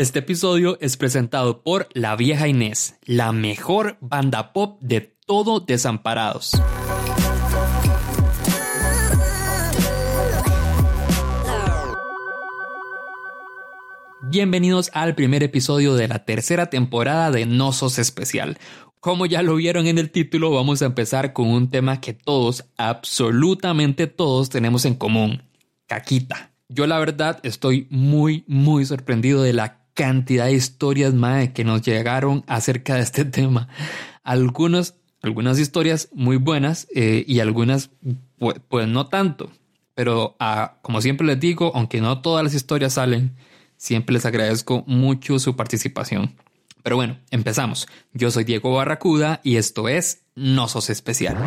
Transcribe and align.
Este 0.00 0.20
episodio 0.20 0.78
es 0.80 0.96
presentado 0.96 1.62
por 1.62 1.86
La 1.92 2.16
Vieja 2.16 2.48
Inés, 2.48 2.96
la 3.04 3.32
mejor 3.32 3.98
banda 4.00 4.54
pop 4.54 4.80
de 4.80 5.14
todo 5.26 5.60
Desamparados. 5.60 6.52
Bienvenidos 14.22 14.90
al 14.94 15.14
primer 15.14 15.42
episodio 15.42 15.94
de 15.94 16.08
la 16.08 16.24
tercera 16.24 16.70
temporada 16.70 17.30
de 17.30 17.44
No 17.44 17.72
Sos 17.72 17.98
Especial. 17.98 18.56
Como 19.00 19.26
ya 19.26 19.42
lo 19.42 19.56
vieron 19.56 19.86
en 19.86 19.98
el 19.98 20.10
título, 20.10 20.50
vamos 20.50 20.80
a 20.80 20.86
empezar 20.86 21.34
con 21.34 21.48
un 21.48 21.68
tema 21.68 22.00
que 22.00 22.14
todos, 22.14 22.64
absolutamente 22.78 24.06
todos, 24.06 24.48
tenemos 24.48 24.86
en 24.86 24.94
común. 24.94 25.42
Caquita. 25.86 26.52
Yo 26.70 26.86
la 26.86 26.98
verdad 27.00 27.40
estoy 27.42 27.86
muy, 27.90 28.44
muy 28.46 28.86
sorprendido 28.86 29.42
de 29.42 29.52
la 29.52 29.79
cantidad 29.94 30.46
de 30.46 30.54
historias 30.54 31.14
más 31.14 31.50
que 31.50 31.64
nos 31.64 31.82
llegaron 31.82 32.44
acerca 32.46 32.94
de 32.94 33.02
este 33.02 33.24
tema. 33.26 33.68
Algunas, 34.22 34.96
algunas 35.22 35.58
historias 35.58 36.08
muy 36.12 36.36
buenas 36.36 36.86
eh, 36.94 37.24
y 37.26 37.40
algunas 37.40 37.90
pues, 38.38 38.60
pues, 38.68 38.88
no 38.88 39.06
tanto. 39.06 39.50
Pero 39.94 40.36
ah, 40.38 40.78
como 40.82 41.00
siempre 41.00 41.26
les 41.26 41.40
digo, 41.40 41.72
aunque 41.74 42.00
no 42.00 42.20
todas 42.22 42.44
las 42.44 42.54
historias 42.54 42.94
salen, 42.94 43.36
Siempre 43.80 44.12
les 44.12 44.26
agradezco 44.26 44.84
mucho 44.86 45.38
su 45.38 45.56
participación. 45.56 46.36
Pero 46.82 46.96
bueno, 46.96 47.18
empezamos. 47.30 47.88
Yo 48.12 48.30
soy 48.30 48.44
Diego 48.44 48.74
Barracuda 48.74 49.40
y 49.42 49.56
esto 49.56 49.88
es 49.88 50.24
No 50.34 50.68
Sos 50.68 50.90
Especial. 50.90 51.38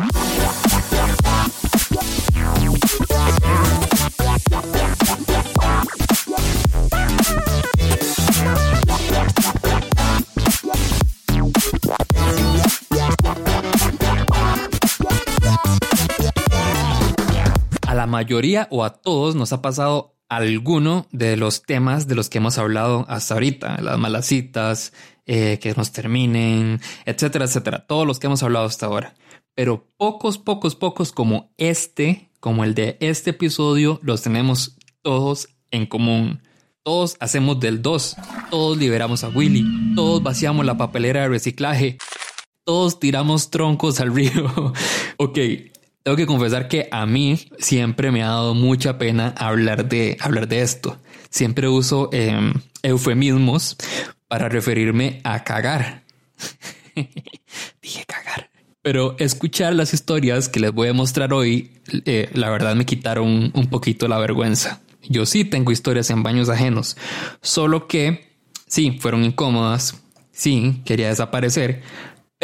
Mayoría 18.24 18.68
o 18.70 18.84
a 18.84 18.90
todos 18.90 19.34
nos 19.34 19.52
ha 19.52 19.60
pasado 19.60 20.16
alguno 20.30 21.06
de 21.12 21.36
los 21.36 21.62
temas 21.62 22.08
de 22.08 22.14
los 22.14 22.30
que 22.30 22.38
hemos 22.38 22.56
hablado 22.56 23.04
hasta 23.08 23.34
ahorita, 23.34 23.82
las 23.82 23.98
malas 23.98 24.24
citas, 24.24 24.94
eh, 25.26 25.58
que 25.60 25.74
nos 25.74 25.92
terminen, 25.92 26.80
etcétera, 27.04 27.44
etcétera, 27.44 27.86
todos 27.86 28.06
los 28.06 28.18
que 28.18 28.26
hemos 28.26 28.42
hablado 28.42 28.64
hasta 28.64 28.86
ahora. 28.86 29.14
Pero 29.54 29.86
pocos, 29.98 30.38
pocos, 30.38 30.74
pocos 30.74 31.12
como 31.12 31.52
este, 31.58 32.30
como 32.40 32.64
el 32.64 32.74
de 32.74 32.96
este 33.00 33.30
episodio, 33.30 34.00
los 34.02 34.22
tenemos 34.22 34.78
todos 35.02 35.48
en 35.70 35.84
común. 35.84 36.40
Todos 36.82 37.16
hacemos 37.20 37.60
del 37.60 37.82
2, 37.82 38.16
todos 38.50 38.78
liberamos 38.78 39.22
a 39.22 39.28
Willy, 39.28 39.94
todos 39.94 40.22
vaciamos 40.22 40.64
la 40.64 40.78
papelera 40.78 41.22
de 41.22 41.28
reciclaje, 41.28 41.98
todos 42.64 42.98
tiramos 42.98 43.50
troncos 43.50 44.00
al 44.00 44.14
río. 44.14 44.72
ok, 45.18 45.38
tengo 46.04 46.16
que 46.18 46.26
confesar 46.26 46.68
que 46.68 46.86
a 46.90 47.06
mí 47.06 47.40
siempre 47.58 48.12
me 48.12 48.22
ha 48.22 48.28
dado 48.28 48.54
mucha 48.54 48.98
pena 48.98 49.34
hablar 49.38 49.88
de, 49.88 50.18
hablar 50.20 50.46
de 50.46 50.60
esto. 50.60 50.98
Siempre 51.30 51.66
uso 51.66 52.10
em, 52.12 52.52
eufemismos 52.82 53.76
para 54.28 54.50
referirme 54.50 55.22
a 55.24 55.42
cagar. 55.44 56.04
Dije 57.82 58.04
cagar. 58.06 58.50
Pero 58.82 59.16
escuchar 59.18 59.74
las 59.74 59.94
historias 59.94 60.50
que 60.50 60.60
les 60.60 60.72
voy 60.72 60.88
a 60.88 60.92
mostrar 60.92 61.32
hoy, 61.32 61.80
eh, 62.04 62.28
la 62.34 62.50
verdad 62.50 62.74
me 62.76 62.84
quitaron 62.84 63.50
un 63.54 63.66
poquito 63.70 64.06
la 64.06 64.18
vergüenza. 64.18 64.82
Yo 65.08 65.24
sí 65.24 65.46
tengo 65.46 65.72
historias 65.72 66.10
en 66.10 66.22
baños 66.22 66.50
ajenos, 66.50 66.98
solo 67.40 67.88
que 67.88 68.36
sí, 68.66 68.98
fueron 69.00 69.24
incómodas, 69.24 70.02
sí, 70.32 70.82
quería 70.84 71.08
desaparecer, 71.08 71.82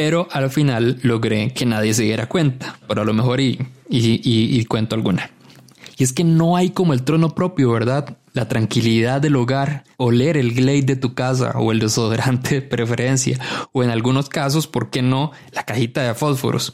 pero 0.00 0.26
al 0.32 0.48
final 0.48 0.98
logré 1.02 1.52
que 1.52 1.66
nadie 1.66 1.92
se 1.92 2.04
diera 2.04 2.26
cuenta, 2.26 2.78
pero 2.88 3.02
a 3.02 3.04
lo 3.04 3.12
mejor 3.12 3.38
y, 3.38 3.58
y, 3.90 4.64
cuento 4.64 4.94
alguna. 4.94 5.30
Y 5.98 6.04
es 6.04 6.14
que 6.14 6.24
no 6.24 6.56
hay 6.56 6.70
como 6.70 6.94
el 6.94 7.02
trono 7.02 7.34
propio, 7.34 7.70
¿verdad? 7.70 8.16
La 8.32 8.48
tranquilidad 8.48 9.20
del 9.20 9.36
hogar, 9.36 9.84
oler 9.98 10.38
el 10.38 10.54
glade 10.54 10.84
de 10.84 10.96
tu 10.96 11.12
casa 11.12 11.52
o 11.56 11.70
el 11.70 11.80
desodorante 11.80 12.54
de 12.54 12.62
preferencia, 12.62 13.38
o 13.72 13.84
en 13.84 13.90
algunos 13.90 14.30
casos, 14.30 14.66
¿por 14.66 14.88
qué 14.88 15.02
no? 15.02 15.32
La 15.52 15.64
cajita 15.64 16.02
de 16.02 16.14
fósforos. 16.14 16.72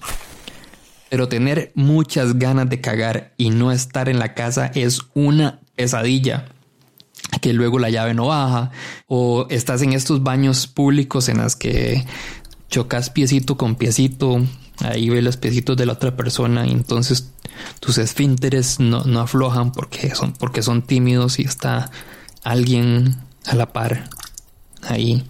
Pero 1.11 1.27
tener 1.27 1.73
muchas 1.75 2.39
ganas 2.39 2.71
de 2.71 2.81
cagar 2.81 3.35
y 3.37 3.51
no 3.51 3.73
estar 3.73 4.09
en 4.09 4.21
la 4.21 4.35
casa 4.35 4.71
es 4.73 5.01
una 5.15 5.59
pesadilla 5.75 6.45
que 7.41 7.53
luego 7.53 7.81
la 7.81 7.91
llave 7.91 8.15
no 8.15 8.27
baja 8.27 8.71
o 9.09 9.47
estás 9.51 9.83
en 9.83 9.95
estos 9.95 10.23
baños 10.23 10.69
públicos 10.69 11.29
en 11.29 11.39
las 11.39 11.57
que 11.57 12.05
chocas 12.69 13.11
piecito 13.11 13.57
con 13.57 13.77
piecito, 13.77 14.41
ahí 14.81 15.09
ves 15.09 15.25
los 15.25 15.37
piecitos 15.37 15.77
de 15.77 15.87
la 15.87 15.95
otra 15.95 16.17
persona 16.17 16.67
y 16.67 16.71
entonces 16.71 17.33
tus 17.81 17.99
esfínteres 17.99 18.81
no, 18.81 19.05
no 19.05 19.21
aflojan 19.21 19.73
porque 19.73 20.15
son, 20.15 20.33
porque 20.33 20.63
son 20.63 20.83
tímidos 20.83 21.39
y 21.39 21.43
está 21.43 21.91
alguien 22.43 23.17
a 23.47 23.55
la 23.55 23.73
par 23.73 24.09
ahí 24.83 25.25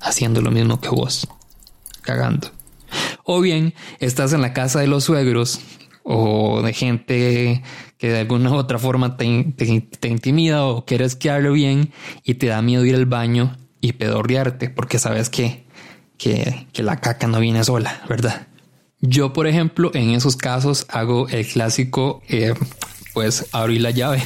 haciendo 0.00 0.40
lo 0.42 0.50
mismo 0.50 0.80
que 0.80 0.88
vos, 0.88 1.26
cagando. 2.02 2.50
O 3.24 3.40
bien 3.40 3.74
estás 4.00 4.32
en 4.32 4.42
la 4.42 4.52
casa 4.52 4.80
de 4.80 4.86
los 4.86 5.04
suegros 5.04 5.60
o 6.04 6.60
de 6.62 6.72
gente 6.74 7.62
que 7.98 8.08
de 8.10 8.20
alguna 8.20 8.50
u 8.50 8.56
otra 8.56 8.78
forma 8.78 9.16
te, 9.16 9.54
te, 9.56 10.08
intimida 10.08 10.66
o 10.66 10.84
quieres 10.84 11.16
quedarlo 11.16 11.52
bien 11.52 11.92
y 12.22 12.34
te 12.34 12.48
da 12.48 12.60
miedo 12.60 12.84
ir 12.84 12.94
al 12.94 13.06
baño 13.06 13.56
y 13.80 13.94
pedorrearte 13.94 14.68
porque 14.68 14.98
sabes 14.98 15.30
que 15.30 15.63
que, 16.24 16.82
la 16.82 17.00
caca 17.00 17.26
no 17.26 17.38
viene 17.40 17.62
sola, 17.64 18.02
¿verdad? 18.08 18.46
Yo, 19.00 19.32
por 19.32 19.46
ejemplo, 19.46 19.90
en 19.94 20.10
esos 20.10 20.36
casos 20.36 20.86
hago 20.88 21.28
el 21.28 21.46
clásico, 21.46 22.22
eh, 22.28 22.54
pues 23.12 23.46
abrir 23.52 23.82
la 23.82 23.90
llave. 23.90 24.22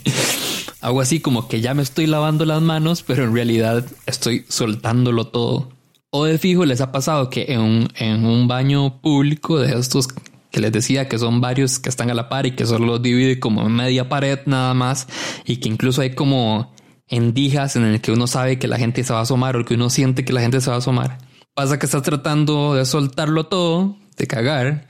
hago 0.80 1.00
así 1.00 1.20
como 1.20 1.46
que 1.46 1.60
ya 1.60 1.74
me 1.74 1.82
estoy 1.82 2.06
lavando 2.06 2.44
las 2.44 2.60
manos, 2.60 3.04
pero 3.04 3.24
en 3.24 3.34
realidad 3.34 3.86
estoy 4.06 4.44
soltándolo 4.48 5.28
todo. 5.28 5.70
O 6.10 6.24
de 6.24 6.38
fijo 6.38 6.64
les 6.64 6.80
ha 6.80 6.90
pasado 6.90 7.30
que 7.30 7.46
en 7.48 7.60
un, 7.60 7.88
en 7.94 8.26
un 8.26 8.48
baño 8.48 9.00
público 9.00 9.60
de 9.60 9.78
estos 9.78 10.08
que 10.50 10.60
les 10.60 10.72
decía 10.72 11.08
que 11.08 11.18
son 11.18 11.40
varios 11.40 11.78
que 11.78 11.88
están 11.88 12.10
a 12.10 12.14
la 12.14 12.28
par 12.28 12.46
y 12.46 12.56
que 12.56 12.66
solo 12.66 12.98
divide 12.98 13.38
como 13.38 13.66
media 13.68 14.08
pared 14.08 14.40
nada 14.44 14.74
más 14.74 15.06
y 15.46 15.58
que 15.58 15.68
incluso 15.68 16.02
hay 16.02 16.14
como 16.14 16.74
endijas 17.08 17.76
en 17.76 17.84
el 17.84 18.00
que 18.00 18.12
uno 18.12 18.26
sabe 18.26 18.58
que 18.58 18.68
la 18.68 18.78
gente 18.78 19.04
se 19.04 19.12
va 19.12 19.20
a 19.20 19.22
asomar 19.22 19.56
o 19.56 19.64
que 19.64 19.74
uno 19.74 19.90
siente 19.90 20.24
que 20.24 20.32
la 20.32 20.40
gente 20.40 20.60
se 20.60 20.70
va 20.70 20.76
a 20.76 20.78
asomar. 20.78 21.18
Pasa 21.54 21.78
que 21.78 21.86
estás 21.86 22.02
tratando 22.02 22.74
de 22.74 22.84
soltarlo 22.84 23.46
todo, 23.46 23.96
de 24.16 24.26
cagar, 24.26 24.86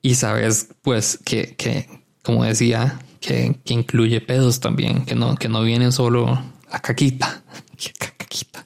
y 0.00 0.14
sabes, 0.14 0.68
pues, 0.82 1.18
que, 1.24 1.56
que 1.56 1.88
como 2.22 2.44
decía, 2.44 2.98
que, 3.20 3.58
que, 3.64 3.74
incluye 3.74 4.20
pedos 4.20 4.60
también, 4.60 5.04
que 5.04 5.14
no, 5.14 5.34
que 5.36 5.48
no 5.48 5.62
vienen 5.62 5.92
solo 5.92 6.42
la 6.70 6.80
caquita. 6.80 7.42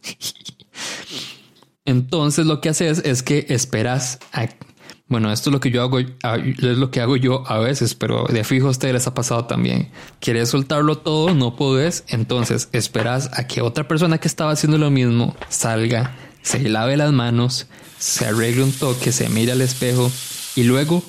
Entonces 1.85 2.47
lo 2.47 2.61
que 2.61 2.69
haces 2.69 3.03
es 3.05 3.23
que 3.23 3.47
esperas 3.49 4.19
a 4.33 4.49
bueno, 5.09 5.33
esto 5.33 5.49
es 5.49 5.55
lo 5.55 5.61
que 5.61 5.71
yo 5.71 5.83
hago, 5.83 5.99
es 6.01 6.61
lo 6.61 6.91
que 6.91 7.01
hago 7.01 7.17
yo 7.17 7.43
a 7.51 7.59
veces, 7.59 7.95
pero 7.95 8.27
de 8.29 8.45
fijo 8.45 8.67
a 8.67 8.71
ustedes 8.71 8.93
les 8.93 9.07
ha 9.07 9.15
pasado 9.15 9.47
también. 9.47 9.91
Quieres 10.21 10.51
soltarlo 10.51 10.99
todo, 10.99 11.35
no 11.35 11.57
puedes, 11.57 12.05
entonces 12.09 12.69
esperas 12.73 13.31
a 13.33 13.47
que 13.47 13.63
otra 13.63 13.89
persona 13.89 14.19
que 14.19 14.29
estaba 14.29 14.53
haciendo 14.53 14.77
lo 14.77 14.91
mismo 14.91 15.35
salga, 15.49 16.15
se 16.43 16.69
lave 16.69 16.99
las 16.99 17.13
manos, 17.13 17.69
se 17.99 18.27
arregle 18.27 18.63
un 18.63 18.73
toque, 18.73 19.11
se 19.11 19.31
mire 19.31 19.53
al 19.53 19.63
espejo 19.63 20.11
y 20.57 20.65
luego 20.65 21.03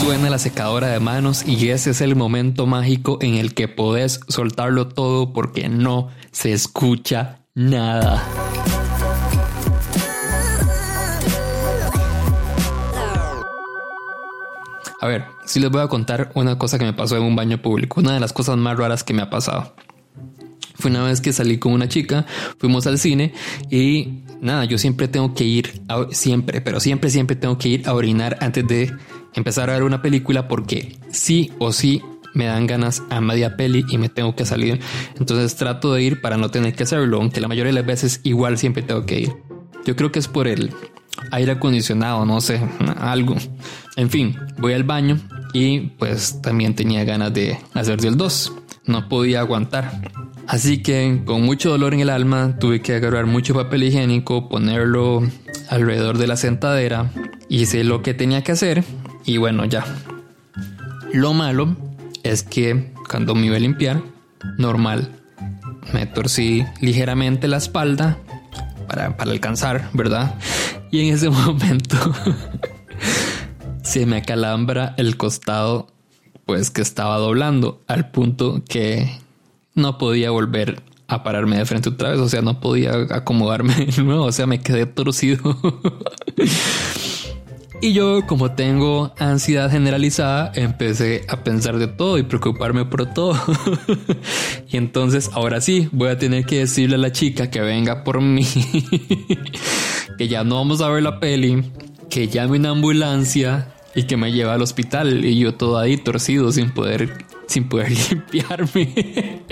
suena 0.00 0.30
la 0.30 0.38
secadora 0.38 0.88
de 0.88 0.98
manos 0.98 1.46
y 1.46 1.68
ese 1.68 1.90
es 1.90 2.00
el 2.00 2.16
momento 2.16 2.66
mágico 2.66 3.18
en 3.20 3.34
el 3.34 3.52
que 3.52 3.68
podés 3.68 4.20
soltarlo 4.28 4.88
todo 4.88 5.34
porque 5.34 5.68
no 5.68 6.08
se 6.30 6.52
escucha 6.52 7.40
nada. 7.54 8.24
A 15.02 15.08
ver, 15.08 15.24
si 15.46 15.58
les 15.58 15.68
voy 15.68 15.82
a 15.82 15.88
contar 15.88 16.30
una 16.36 16.58
cosa 16.58 16.78
que 16.78 16.84
me 16.84 16.92
pasó 16.92 17.16
en 17.16 17.24
un 17.24 17.34
baño 17.34 17.60
público, 17.60 18.00
una 18.00 18.14
de 18.14 18.20
las 18.20 18.32
cosas 18.32 18.56
más 18.56 18.76
raras 18.78 19.02
que 19.02 19.12
me 19.12 19.22
ha 19.22 19.30
pasado. 19.30 19.74
Fue 20.76 20.92
una 20.92 21.02
vez 21.02 21.20
que 21.20 21.32
salí 21.32 21.58
con 21.58 21.72
una 21.72 21.88
chica, 21.88 22.24
fuimos 22.58 22.86
al 22.86 23.00
cine 23.00 23.34
y 23.68 24.22
nada, 24.40 24.64
yo 24.64 24.78
siempre 24.78 25.08
tengo 25.08 25.34
que 25.34 25.42
ir, 25.42 25.82
siempre, 26.12 26.60
pero 26.60 26.78
siempre, 26.78 27.10
siempre 27.10 27.34
tengo 27.34 27.58
que 27.58 27.68
ir 27.68 27.88
a 27.88 27.94
orinar 27.94 28.38
antes 28.40 28.64
de 28.68 28.92
empezar 29.34 29.70
a 29.70 29.72
ver 29.72 29.82
una 29.82 30.02
película 30.02 30.46
porque 30.46 30.96
sí 31.10 31.50
o 31.58 31.72
sí 31.72 32.00
me 32.32 32.44
dan 32.44 32.68
ganas 32.68 33.02
a 33.10 33.20
media 33.20 33.56
peli 33.56 33.84
y 33.88 33.98
me 33.98 34.08
tengo 34.08 34.36
que 34.36 34.46
salir. 34.46 34.78
Entonces 35.18 35.56
trato 35.56 35.92
de 35.92 36.00
ir 36.04 36.20
para 36.20 36.36
no 36.36 36.52
tener 36.52 36.76
que 36.76 36.84
hacerlo, 36.84 37.16
aunque 37.16 37.40
la 37.40 37.48
mayoría 37.48 37.72
de 37.72 37.80
las 37.80 37.86
veces 37.86 38.20
igual 38.22 38.56
siempre 38.56 38.84
tengo 38.84 39.04
que 39.04 39.18
ir. 39.18 39.32
Yo 39.84 39.96
creo 39.96 40.12
que 40.12 40.20
es 40.20 40.28
por 40.28 40.46
el 40.46 40.72
aire 41.30 41.52
acondicionado, 41.52 42.24
no 42.24 42.40
sé, 42.40 42.60
algo. 42.98 43.36
En 43.96 44.10
fin, 44.10 44.36
voy 44.58 44.72
al 44.72 44.84
baño 44.84 45.18
y 45.52 45.80
pues 45.80 46.40
también 46.42 46.74
tenía 46.74 47.04
ganas 47.04 47.32
de 47.34 47.58
hacer 47.74 48.00
del 48.00 48.16
2. 48.16 48.52
No 48.86 49.08
podía 49.08 49.40
aguantar. 49.40 50.10
Así 50.46 50.82
que 50.82 51.22
con 51.24 51.42
mucho 51.42 51.70
dolor 51.70 51.94
en 51.94 52.00
el 52.00 52.10
alma 52.10 52.56
tuve 52.58 52.80
que 52.82 52.94
agarrar 52.94 53.26
mucho 53.26 53.54
papel 53.54 53.84
higiénico, 53.84 54.48
ponerlo 54.48 55.22
alrededor 55.70 56.18
de 56.18 56.26
la 56.26 56.36
sentadera, 56.36 57.10
hice 57.48 57.84
lo 57.84 58.02
que 58.02 58.12
tenía 58.12 58.42
que 58.42 58.52
hacer 58.52 58.84
y 59.24 59.36
bueno 59.36 59.64
ya. 59.64 59.84
Lo 61.12 61.32
malo 61.32 61.76
es 62.22 62.42
que 62.42 62.92
cuando 63.08 63.34
me 63.34 63.46
iba 63.46 63.56
a 63.56 63.60
limpiar, 63.60 64.02
normal, 64.58 65.10
me 65.92 66.06
torcí 66.06 66.64
ligeramente 66.80 67.48
la 67.48 67.58
espalda 67.58 68.18
para, 68.88 69.16
para 69.16 69.30
alcanzar, 69.30 69.90
¿verdad? 69.92 70.34
Y 70.92 71.08
en 71.08 71.14
ese 71.14 71.30
momento 71.30 71.96
se 73.82 74.06
me 74.06 74.18
acalambra 74.18 74.94
el 74.98 75.16
costado 75.16 75.88
pues 76.46 76.70
que 76.70 76.82
estaba 76.82 77.18
doblando 77.18 77.80
al 77.88 78.10
punto 78.10 78.62
que 78.68 79.18
no 79.74 79.98
podía 79.98 80.30
volver 80.30 80.82
a 81.08 81.22
pararme 81.22 81.58
de 81.58 81.64
frente 81.66 81.88
otra 81.88 82.10
vez, 82.10 82.20
o 82.20 82.28
sea, 82.28 82.42
no 82.42 82.60
podía 82.60 82.92
acomodarme 83.10 83.74
de 83.96 84.02
nuevo, 84.02 84.24
o 84.24 84.32
sea, 84.32 84.46
me 84.46 84.60
quedé 84.60 84.86
torcido. 84.86 85.58
y 87.80 87.92
yo, 87.92 88.26
como 88.26 88.52
tengo 88.52 89.14
ansiedad 89.18 89.70
generalizada, 89.70 90.52
empecé 90.54 91.24
a 91.28 91.42
pensar 91.42 91.78
de 91.78 91.86
todo 91.86 92.18
y 92.18 92.22
preocuparme 92.22 92.84
por 92.84 93.06
todo. 93.12 93.38
y 94.68 94.76
entonces, 94.76 95.30
ahora 95.32 95.60
sí, 95.60 95.88
voy 95.92 96.08
a 96.08 96.18
tener 96.18 96.44
que 96.44 96.60
decirle 96.60 96.96
a 96.96 96.98
la 96.98 97.12
chica 97.12 97.50
que 97.50 97.60
venga 97.60 98.04
por 98.04 98.20
mí, 98.20 98.46
que 100.22 100.28
ya 100.28 100.44
no 100.44 100.54
vamos 100.54 100.80
a 100.80 100.88
ver 100.88 101.02
la 101.02 101.18
peli, 101.18 101.64
que 102.08 102.28
llame 102.28 102.56
una 102.56 102.70
ambulancia 102.70 103.74
y 103.92 104.04
que 104.04 104.16
me 104.16 104.30
lleve 104.30 104.52
al 104.52 104.62
hospital 104.62 105.24
y 105.24 105.36
yo 105.36 105.56
todo 105.56 105.80
ahí 105.80 105.96
torcido 105.96 106.52
sin 106.52 106.70
poder 106.70 107.26
sin 107.48 107.68
poder 107.68 107.90
limpiarme. 108.10 109.42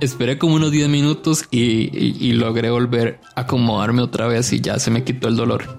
Esperé 0.00 0.38
como 0.38 0.54
unos 0.54 0.70
10 0.70 0.88
minutos 0.88 1.44
y, 1.50 2.32
logré 2.32 2.70
volver 2.70 3.20
a 3.36 3.42
acomodarme 3.42 4.00
otra 4.00 4.28
vez 4.28 4.50
y 4.54 4.62
ya 4.62 4.78
se 4.78 4.90
me 4.90 5.04
quitó 5.04 5.28
el 5.28 5.36
dolor. 5.36 5.78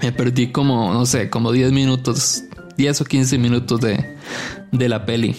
Me 0.00 0.10
perdí 0.10 0.46
como, 0.52 0.94
no 0.94 1.04
sé, 1.04 1.28
como 1.28 1.52
10 1.52 1.72
minutos, 1.72 2.44
10 2.78 3.02
o 3.02 3.04
15 3.04 3.36
minutos 3.36 3.78
de, 3.82 4.16
de 4.72 4.88
la 4.88 5.04
peli. 5.04 5.36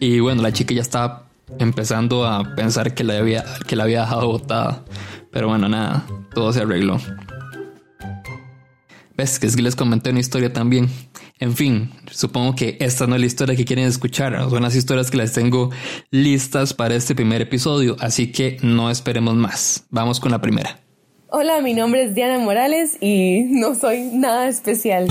Y 0.00 0.20
bueno, 0.20 0.40
la 0.40 0.54
chica 0.54 0.72
ya 0.72 0.80
estaba 0.80 1.26
empezando 1.58 2.26
a 2.26 2.54
pensar 2.54 2.94
que 2.94 3.04
la 3.04 3.18
había, 3.18 3.44
que 3.66 3.76
la 3.76 3.84
había 3.84 4.00
dejado 4.00 4.26
botada. 4.28 4.84
Pero 5.34 5.48
bueno, 5.48 5.68
nada, 5.68 6.06
todo 6.32 6.52
se 6.52 6.60
arregló. 6.60 6.96
Ves 9.16 9.40
que 9.40 9.48
es 9.48 9.56
que 9.56 9.62
les 9.62 9.74
comenté 9.74 10.10
una 10.10 10.20
historia 10.20 10.52
también. 10.52 10.88
En 11.40 11.56
fin, 11.56 11.90
supongo 12.08 12.54
que 12.54 12.76
esta 12.78 13.08
no 13.08 13.16
es 13.16 13.20
la 13.20 13.26
historia 13.26 13.56
que 13.56 13.64
quieren 13.64 13.86
escuchar, 13.86 14.48
son 14.48 14.62
las 14.62 14.76
historias 14.76 15.10
que 15.10 15.16
les 15.16 15.32
tengo 15.32 15.70
listas 16.12 16.72
para 16.72 16.94
este 16.94 17.16
primer 17.16 17.42
episodio, 17.42 17.96
así 17.98 18.30
que 18.30 18.58
no 18.62 18.90
esperemos 18.90 19.34
más. 19.34 19.84
Vamos 19.90 20.20
con 20.20 20.30
la 20.30 20.40
primera. 20.40 20.78
Hola, 21.30 21.60
mi 21.60 21.74
nombre 21.74 22.04
es 22.04 22.14
Diana 22.14 22.38
Morales 22.38 22.96
y 23.00 23.42
no 23.42 23.74
soy 23.74 24.10
nada 24.12 24.46
especial. 24.48 25.08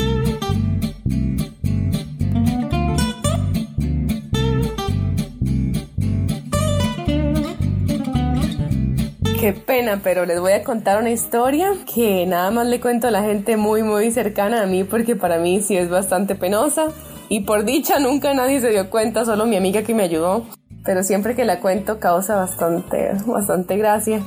Qué 9.44 9.52
pena, 9.52 10.00
pero 10.02 10.26
les 10.26 10.40
voy 10.40 10.54
a 10.54 10.64
contar 10.64 11.02
una 11.02 11.12
historia 11.12 11.74
que 11.94 12.26
nada 12.26 12.50
más 12.50 12.66
le 12.66 12.80
cuento 12.80 13.10
a 13.10 13.12
la 13.12 13.24
gente 13.24 13.58
muy, 13.58 13.84
muy 13.84 14.10
cercana 14.10 14.62
a 14.62 14.66
mí 14.66 14.86
porque 14.86 15.18
para 15.18 15.38
mí 15.38 15.62
sí 15.62 15.76
es 15.76 15.90
bastante 15.90 16.36
penosa. 16.36 16.88
Y 17.28 17.42
por 17.42 17.66
dicha 17.66 18.00
nunca 18.00 18.34
nadie 18.34 18.62
se 18.62 18.70
dio 18.70 18.90
cuenta, 18.90 19.26
solo 19.26 19.46
mi 19.46 19.58
amiga 19.58 19.84
que 19.84 19.94
me 19.94 20.04
ayudó. 20.04 20.46
Pero 20.86 21.04
siempre 21.04 21.36
que 21.36 21.44
la 21.44 21.60
cuento 21.60 22.00
causa 22.00 22.38
bastante, 22.38 23.12
bastante 23.26 23.76
gracia. 23.76 24.26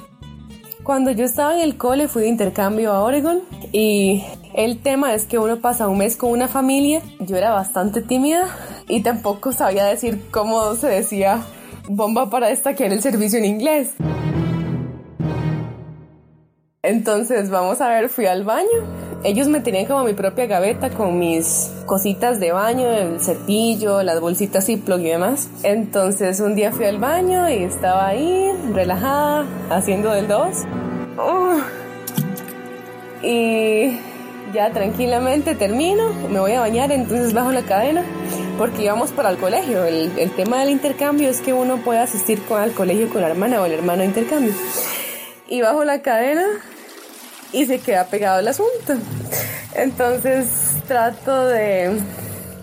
Cuando 0.83 1.11
yo 1.13 1.25
estaba 1.25 1.55
en 1.55 1.61
el 1.61 1.79
cole 1.79 2.09
fui 2.09 2.21
de 2.21 2.29
intercambio 2.29 2.93
a 2.93 3.03
Oregon 3.03 3.41
y 3.73 4.23
el 4.53 4.83
tema 4.83 5.15
es 5.15 5.25
que 5.25 5.39
uno 5.39 5.62
pasa 5.62 5.89
un 5.89 5.97
mes 5.97 6.19
con 6.19 6.31
una 6.31 6.47
familia. 6.47 7.01
Yo 7.21 7.39
era 7.39 7.53
bastante 7.53 8.03
tímida 8.03 8.55
y 8.87 9.03
tampoco 9.03 9.55
sabía 9.55 9.87
decir 9.87 10.27
cómo 10.31 10.75
se 10.75 10.89
decía 10.89 11.41
bomba 11.89 12.29
para 12.29 12.51
era 12.51 12.95
el 12.95 13.01
servicio 13.01 13.39
en 13.39 13.47
inglés. 13.47 13.95
Entonces, 17.06 17.50
vamos 17.50 17.81
a 17.81 17.87
ver, 17.87 18.08
fui 18.08 18.26
al 18.26 18.43
baño. 18.43 18.67
Ellos 19.23 19.47
me 19.47 19.61
tenían 19.61 19.87
como 19.87 20.03
mi 20.03 20.12
propia 20.12 20.47
gaveta 20.47 20.91
con 20.91 21.20
mis 21.20 21.70
cositas 21.87 22.41
de 22.41 22.50
baño, 22.50 22.88
el 22.88 23.20
cepillo, 23.20 24.03
las 24.03 24.20
bolsitas 24.20 24.67
Ziploc 24.67 24.99
y 24.99 25.11
demás. 25.11 25.49
Entonces, 25.62 26.41
un 26.41 26.56
día 26.56 26.73
fui 26.73 26.85
al 26.87 26.99
baño 26.99 27.49
y 27.49 27.62
estaba 27.62 28.08
ahí, 28.08 28.50
relajada, 28.75 29.47
haciendo 29.70 30.11
del 30.11 30.26
2. 30.26 30.49
y 33.23 34.00
ya 34.52 34.73
tranquilamente 34.73 35.55
termino, 35.55 36.12
me 36.29 36.41
voy 36.41 36.55
a 36.55 36.61
bañar, 36.61 36.91
entonces 36.91 37.32
bajo 37.32 37.52
la 37.52 37.62
cadena 37.62 38.02
porque 38.59 38.82
íbamos 38.82 39.12
para 39.12 39.31
el 39.31 39.37
colegio. 39.37 39.85
El, 39.85 40.11
tema 40.32 40.59
del 40.59 40.70
intercambio 40.70 41.29
es 41.29 41.41
que 41.41 41.52
uno 41.52 41.76
puede 41.85 42.00
asistir 42.00 42.43
al 42.50 42.73
colegio 42.73 43.09
con 43.11 43.23
la 43.23 43.29
hermana 43.29 43.62
o 43.62 43.67
el 43.67 43.75
hermano 43.75 44.00
de 44.00 44.06
intercambio. 44.06 44.52
Y 45.49 45.61
bajo 45.61 45.85
la 45.85 46.02
cadena 46.02 46.44
y 47.56 47.64
se 47.64 47.79
queda 47.79 48.05
pegado 48.05 48.41
el 48.41 48.49
asunto. 48.49 48.94
Entonces 49.75 50.47
trato 50.87 51.47
de, 51.47 51.99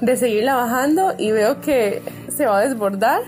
de 0.02 0.18
seguirla 0.18 0.56
bajando 0.56 1.16
y 1.18 1.32
veo 1.32 1.60
que 1.62 2.04
se 2.36 2.46
va 2.46 2.60
a 2.60 2.68
desbordar. 2.68 3.22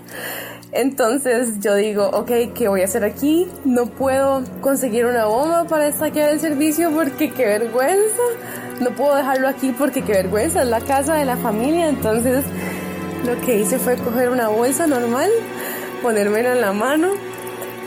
Entonces 0.70 1.58
yo 1.60 1.74
digo, 1.74 2.08
ok, 2.12 2.30
¿qué 2.54 2.68
voy 2.68 2.82
a 2.82 2.84
hacer 2.84 3.02
aquí? 3.02 3.48
No 3.64 3.86
puedo 3.86 4.44
conseguir 4.60 5.06
una 5.06 5.24
bomba 5.24 5.64
para 5.64 5.90
saquear 5.90 6.30
el 6.30 6.40
servicio 6.40 6.92
porque 6.92 7.32
qué 7.32 7.46
vergüenza. 7.46 8.22
No 8.80 8.90
puedo 8.90 9.16
dejarlo 9.16 9.48
aquí 9.48 9.74
porque 9.76 10.02
qué 10.02 10.12
vergüenza, 10.12 10.62
es 10.62 10.68
la 10.68 10.80
casa 10.80 11.14
de 11.14 11.24
la 11.24 11.36
familia. 11.36 11.88
Entonces 11.88 12.44
lo 13.24 13.40
que 13.44 13.58
hice 13.58 13.80
fue 13.80 13.96
coger 13.96 14.28
una 14.28 14.48
bolsa 14.48 14.86
normal, 14.86 15.30
ponérmela 16.00 16.52
en 16.52 16.60
la 16.60 16.72
mano 16.72 17.35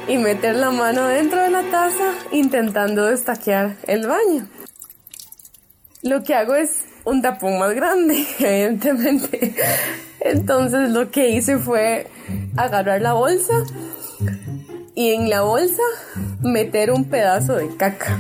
y 0.10 0.18
meter 0.18 0.56
la 0.56 0.72
mano 0.72 1.08
dentro 1.08 1.40
de 1.42 1.52
la 1.52 1.62
taza 1.70 2.16
intentando 2.32 3.06
destaquear 3.06 3.76
el 3.88 4.08
baño. 4.08 4.48
Lo 6.02 6.24
que 6.24 6.34
hago 6.34 6.56
es 6.56 6.86
un 7.06 7.22
tapón 7.22 7.60
más 7.60 7.76
grande, 7.76 8.26
evidentemente. 8.40 9.56
Entonces 10.20 10.90
lo 10.90 11.12
que 11.12 11.30
hice 11.30 11.60
fue 11.60 12.08
agarrar 12.58 13.02
la 13.02 13.14
bolsa 13.14 13.54
y 14.96 15.14
en 15.14 15.30
la 15.30 15.42
bolsa 15.42 15.84
meter 16.42 16.92
un 16.92 17.06
pedazo 17.06 17.56
de 17.56 17.76
caca. 17.78 18.18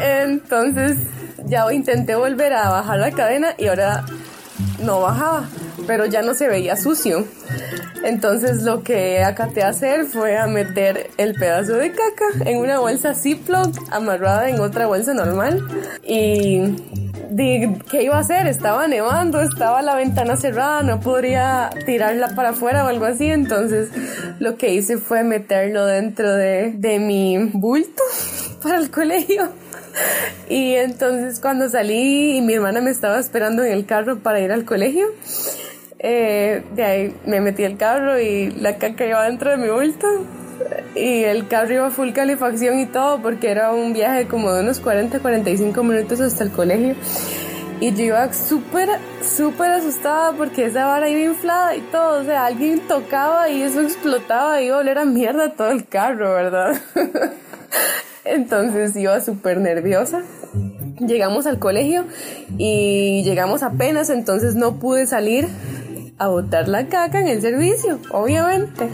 Entonces 0.00 0.96
ya 1.44 1.70
intenté 1.72 2.14
volver 2.14 2.52
a 2.52 2.70
bajar 2.70 3.00
la 3.00 3.10
cadena 3.10 3.54
y 3.58 3.66
ahora 3.66 4.04
no 4.82 5.00
bajaba, 5.00 5.48
pero 5.86 6.06
ya 6.06 6.22
no 6.22 6.34
se 6.34 6.48
veía 6.48 6.76
sucio. 6.76 7.24
Entonces 8.04 8.62
lo 8.62 8.82
que 8.82 9.22
acaté 9.24 9.62
a 9.62 9.68
hacer 9.68 10.04
fue 10.04 10.36
a 10.38 10.46
meter 10.46 11.10
el 11.16 11.34
pedazo 11.34 11.74
de 11.74 11.90
caca 11.90 12.48
en 12.48 12.58
una 12.58 12.78
bolsa 12.78 13.14
Ziploc 13.14 13.74
amarrada 13.90 14.48
en 14.48 14.60
otra 14.60 14.86
bolsa 14.86 15.14
normal 15.14 15.66
y 16.04 16.76
¿qué 17.90 18.02
iba 18.02 18.16
a 18.16 18.20
hacer? 18.20 18.46
Estaba 18.46 18.86
nevando, 18.88 19.40
estaba 19.40 19.82
la 19.82 19.94
ventana 19.94 20.36
cerrada, 20.36 20.82
no 20.82 21.00
podría 21.00 21.70
tirarla 21.86 22.34
para 22.34 22.50
afuera 22.50 22.84
o 22.84 22.88
algo 22.88 23.04
así, 23.04 23.30
entonces 23.30 23.90
lo 24.38 24.56
que 24.56 24.74
hice 24.74 24.98
fue 24.98 25.24
meterlo 25.24 25.84
dentro 25.84 26.32
de, 26.32 26.72
de 26.72 26.98
mi 26.98 27.38
bulto 27.52 28.02
para 28.62 28.78
el 28.78 28.90
colegio. 28.90 29.48
Y 30.48 30.74
entonces 30.74 31.40
cuando 31.40 31.68
salí 31.68 32.38
y 32.38 32.40
mi 32.40 32.54
hermana 32.54 32.80
me 32.80 32.90
estaba 32.90 33.18
esperando 33.18 33.64
en 33.64 33.72
el 33.72 33.86
carro 33.86 34.18
para 34.18 34.40
ir 34.40 34.52
al 34.52 34.64
colegio, 34.64 35.06
eh, 35.98 36.62
de 36.74 36.84
ahí 36.84 37.14
me 37.26 37.40
metí 37.40 37.64
el 37.64 37.76
carro 37.76 38.18
y 38.18 38.50
la 38.52 38.78
caca 38.78 39.06
iba 39.06 39.24
dentro 39.24 39.50
de 39.50 39.56
mi 39.56 39.68
bulto. 39.68 40.06
Y 40.94 41.24
el 41.24 41.46
carro 41.46 41.74
iba 41.74 41.90
full 41.90 42.10
calefacción 42.12 42.80
y 42.80 42.86
todo 42.86 43.22
porque 43.22 43.50
era 43.50 43.72
un 43.72 43.92
viaje 43.92 44.26
como 44.26 44.52
de 44.52 44.62
unos 44.62 44.80
40, 44.80 45.20
45 45.20 45.82
minutos 45.82 46.20
hasta 46.20 46.44
el 46.44 46.50
colegio. 46.50 46.94
Y 47.80 47.94
yo 47.94 48.04
iba 48.06 48.32
súper, 48.32 48.88
súper 49.22 49.70
asustada 49.70 50.32
porque 50.32 50.64
esa 50.64 50.86
vara 50.86 51.08
iba 51.08 51.30
inflada 51.30 51.76
y 51.76 51.80
todo. 51.82 52.20
O 52.20 52.24
sea, 52.24 52.46
alguien 52.46 52.80
tocaba 52.88 53.48
y 53.48 53.62
eso 53.62 53.80
explotaba 53.80 54.60
y 54.60 54.66
iba 54.66 54.76
a 54.76 54.80
oler 54.80 54.98
a 54.98 55.04
mierda 55.04 55.52
todo 55.52 55.70
el 55.70 55.86
carro, 55.86 56.34
¿verdad? 56.34 56.80
Entonces 58.28 58.94
iba 58.96 59.20
súper 59.20 59.58
nerviosa. 59.60 60.22
Llegamos 61.00 61.46
al 61.46 61.58
colegio 61.58 62.04
y 62.56 63.22
llegamos 63.24 63.62
apenas, 63.62 64.10
entonces 64.10 64.54
no 64.56 64.78
pude 64.78 65.06
salir 65.06 65.48
a 66.18 66.26
botar 66.26 66.68
la 66.68 66.86
caca 66.88 67.20
en 67.20 67.28
el 67.28 67.40
servicio, 67.40 68.00
obviamente. 68.10 68.88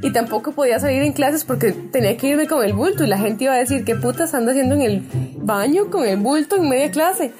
Y 0.00 0.12
tampoco 0.12 0.52
podía 0.52 0.78
salir 0.78 1.02
en 1.02 1.12
clases 1.12 1.44
porque 1.44 1.72
tenía 1.72 2.16
que 2.16 2.28
irme 2.28 2.46
con 2.46 2.64
el 2.64 2.72
bulto 2.72 3.04
y 3.04 3.06
la 3.06 3.18
gente 3.18 3.44
iba 3.44 3.52
a 3.52 3.58
decir, 3.58 3.84
¿qué 3.84 3.94
putas 3.94 4.34
ando 4.34 4.50
haciendo 4.50 4.74
en 4.74 4.82
el 4.82 5.02
baño 5.36 5.90
con 5.90 6.06
el 6.06 6.16
bulto 6.16 6.56
en 6.56 6.68
media 6.68 6.90
clase? 6.90 7.32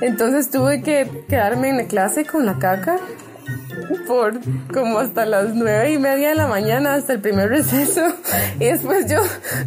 Entonces 0.00 0.50
tuve 0.50 0.82
que 0.82 1.24
quedarme 1.28 1.70
en 1.70 1.78
la 1.78 1.84
clase 1.86 2.24
con 2.24 2.46
la 2.46 2.58
caca 2.58 2.98
por 4.06 4.40
como 4.72 4.98
hasta 4.98 5.26
las 5.26 5.54
nueve 5.54 5.92
y 5.92 5.98
media 5.98 6.30
de 6.30 6.34
la 6.34 6.46
mañana, 6.46 6.94
hasta 6.94 7.14
el 7.14 7.20
primer 7.20 7.48
receso. 7.48 8.02
Y 8.58 8.66
después 8.66 9.06
yo 9.10 9.20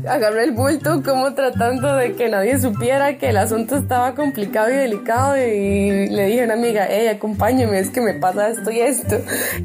agarré 0.07 0.45
el 0.45 0.51
bulto 0.51 1.01
como 1.03 1.33
tratando 1.33 1.95
de 1.95 2.13
que 2.13 2.29
nadie 2.29 2.59
supiera 2.59 3.17
que 3.17 3.29
el 3.29 3.37
asunto 3.37 3.77
estaba 3.77 4.15
complicado 4.15 4.69
y 4.69 4.75
delicado. 4.75 5.37
Y 5.37 6.07
le 6.09 6.25
dije 6.25 6.41
a 6.41 6.45
una 6.45 6.53
amiga, 6.53 6.87
hey, 6.89 7.07
acompáñeme, 7.07 7.79
es 7.79 7.89
que 7.89 8.01
me 8.01 8.13
pasa 8.15 8.49
esto 8.49 8.71
y 8.71 8.79
esto. 8.79 9.17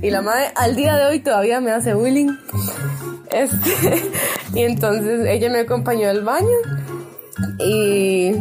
Y 0.03 0.11
la 0.11 0.23
madre 0.23 0.51
al 0.55 0.77
día 0.77 0.97
de 0.97 1.07
hoy 1.07 1.21
todavía 1.21 1.61
me 1.61 1.71
hace 1.71 1.95
bullying. 1.95 2.37
Este, 3.31 4.11
y 4.55 4.63
entonces 4.63 5.27
ella 5.27 5.51
me 5.51 5.61
acompañó 5.61 6.09
al 6.09 6.23
baño 6.23 6.57
y 7.59 8.33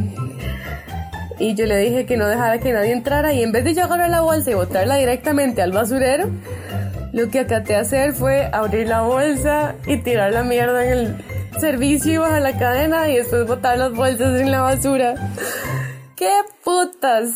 y 1.39 1.55
yo 1.55 1.65
le 1.65 1.77
dije 1.77 2.05
que 2.05 2.17
no 2.17 2.27
dejara 2.27 2.59
que 2.59 2.71
nadie 2.71 2.91
entrara 2.91 3.33
y 3.33 3.43
en 3.43 3.51
vez 3.51 3.63
de 3.63 3.73
yo 3.73 3.83
agarrar 3.83 4.09
la 4.09 4.21
bolsa 4.21 4.51
y 4.51 4.53
botarla 4.53 4.95
directamente 4.95 5.61
al 5.61 5.71
basurero, 5.71 6.29
lo 7.13 7.29
que 7.29 7.39
acaté 7.39 7.75
a 7.75 7.81
hacer 7.81 8.13
fue 8.13 8.49
abrir 8.51 8.87
la 8.87 9.01
bolsa 9.01 9.75
y 9.87 9.97
tirar 9.97 10.33
la 10.33 10.43
mierda 10.43 10.85
en 10.85 10.91
el 10.91 11.15
servicio 11.59 12.13
y 12.13 12.17
bajar 12.17 12.41
la 12.41 12.57
cadena 12.57 13.09
y 13.09 13.17
después 13.17 13.47
botar 13.47 13.77
las 13.77 13.93
bolsas 13.93 14.39
en 14.39 14.51
la 14.51 14.61
basura. 14.61 15.15
¡Qué 16.15 16.31
putas! 16.63 17.33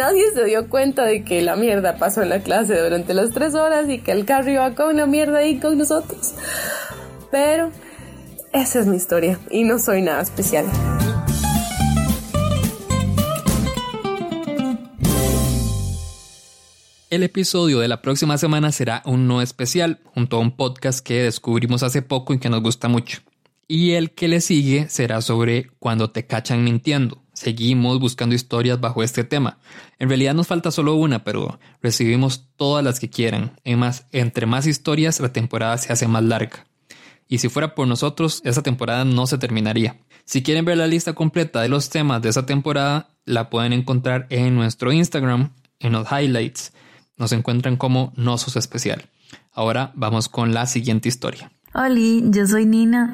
Nadie 0.00 0.32
se 0.32 0.46
dio 0.46 0.66
cuenta 0.70 1.04
de 1.04 1.24
que 1.24 1.42
la 1.42 1.56
mierda 1.56 1.98
pasó 1.98 2.22
en 2.22 2.30
la 2.30 2.42
clase 2.42 2.80
durante 2.80 3.12
las 3.12 3.32
tres 3.32 3.54
horas 3.54 3.86
y 3.90 3.98
que 3.98 4.12
el 4.12 4.24
carro 4.24 4.50
iba 4.50 4.74
con 4.74 4.96
la 4.96 5.04
mierda 5.04 5.40
ahí 5.40 5.58
con 5.58 5.76
nosotros. 5.76 6.32
Pero 7.30 7.70
esa 8.54 8.80
es 8.80 8.86
mi 8.86 8.96
historia 8.96 9.38
y 9.50 9.64
no 9.64 9.78
soy 9.78 10.00
nada 10.00 10.22
especial. 10.22 10.64
El 17.10 17.22
episodio 17.22 17.80
de 17.80 17.88
la 17.88 18.00
próxima 18.00 18.38
semana 18.38 18.72
será 18.72 19.02
un 19.04 19.28
no 19.28 19.42
especial, 19.42 19.98
junto 20.14 20.38
a 20.38 20.40
un 20.40 20.56
podcast 20.56 21.00
que 21.00 21.24
descubrimos 21.24 21.82
hace 21.82 22.00
poco 22.00 22.32
y 22.32 22.38
que 22.38 22.48
nos 22.48 22.62
gusta 22.62 22.88
mucho. 22.88 23.20
Y 23.72 23.92
el 23.92 24.10
que 24.10 24.26
le 24.26 24.40
sigue 24.40 24.88
será 24.88 25.22
sobre 25.22 25.70
cuando 25.78 26.10
te 26.10 26.26
cachan 26.26 26.64
mintiendo. 26.64 27.22
Seguimos 27.32 28.00
buscando 28.00 28.34
historias 28.34 28.80
bajo 28.80 29.04
este 29.04 29.22
tema. 29.22 29.60
En 30.00 30.08
realidad 30.08 30.34
nos 30.34 30.48
falta 30.48 30.72
solo 30.72 30.96
una, 30.96 31.22
pero 31.22 31.60
recibimos 31.80 32.48
todas 32.56 32.84
las 32.84 32.98
que 32.98 33.10
quieran. 33.10 33.52
más, 33.76 34.08
entre 34.10 34.46
más 34.46 34.66
historias, 34.66 35.20
la 35.20 35.32
temporada 35.32 35.78
se 35.78 35.92
hace 35.92 36.08
más 36.08 36.24
larga. 36.24 36.66
Y 37.28 37.38
si 37.38 37.48
fuera 37.48 37.76
por 37.76 37.86
nosotros, 37.86 38.42
esa 38.44 38.60
temporada 38.64 39.04
no 39.04 39.28
se 39.28 39.38
terminaría. 39.38 40.00
Si 40.24 40.42
quieren 40.42 40.64
ver 40.64 40.76
la 40.76 40.88
lista 40.88 41.12
completa 41.12 41.62
de 41.62 41.68
los 41.68 41.90
temas 41.90 42.20
de 42.22 42.30
esa 42.30 42.46
temporada, 42.46 43.10
la 43.24 43.50
pueden 43.50 43.72
encontrar 43.72 44.26
en 44.30 44.56
nuestro 44.56 44.90
Instagram, 44.90 45.52
en 45.78 45.92
los 45.92 46.08
highlights. 46.10 46.72
Nos 47.16 47.30
encuentran 47.30 47.76
como 47.76 48.12
Nosos 48.16 48.56
Especial. 48.56 49.08
Ahora 49.52 49.92
vamos 49.94 50.28
con 50.28 50.54
la 50.54 50.66
siguiente 50.66 51.08
historia. 51.08 51.52
Hola, 51.72 52.00
yo 52.32 52.48
soy 52.48 52.66
Nina. 52.66 53.12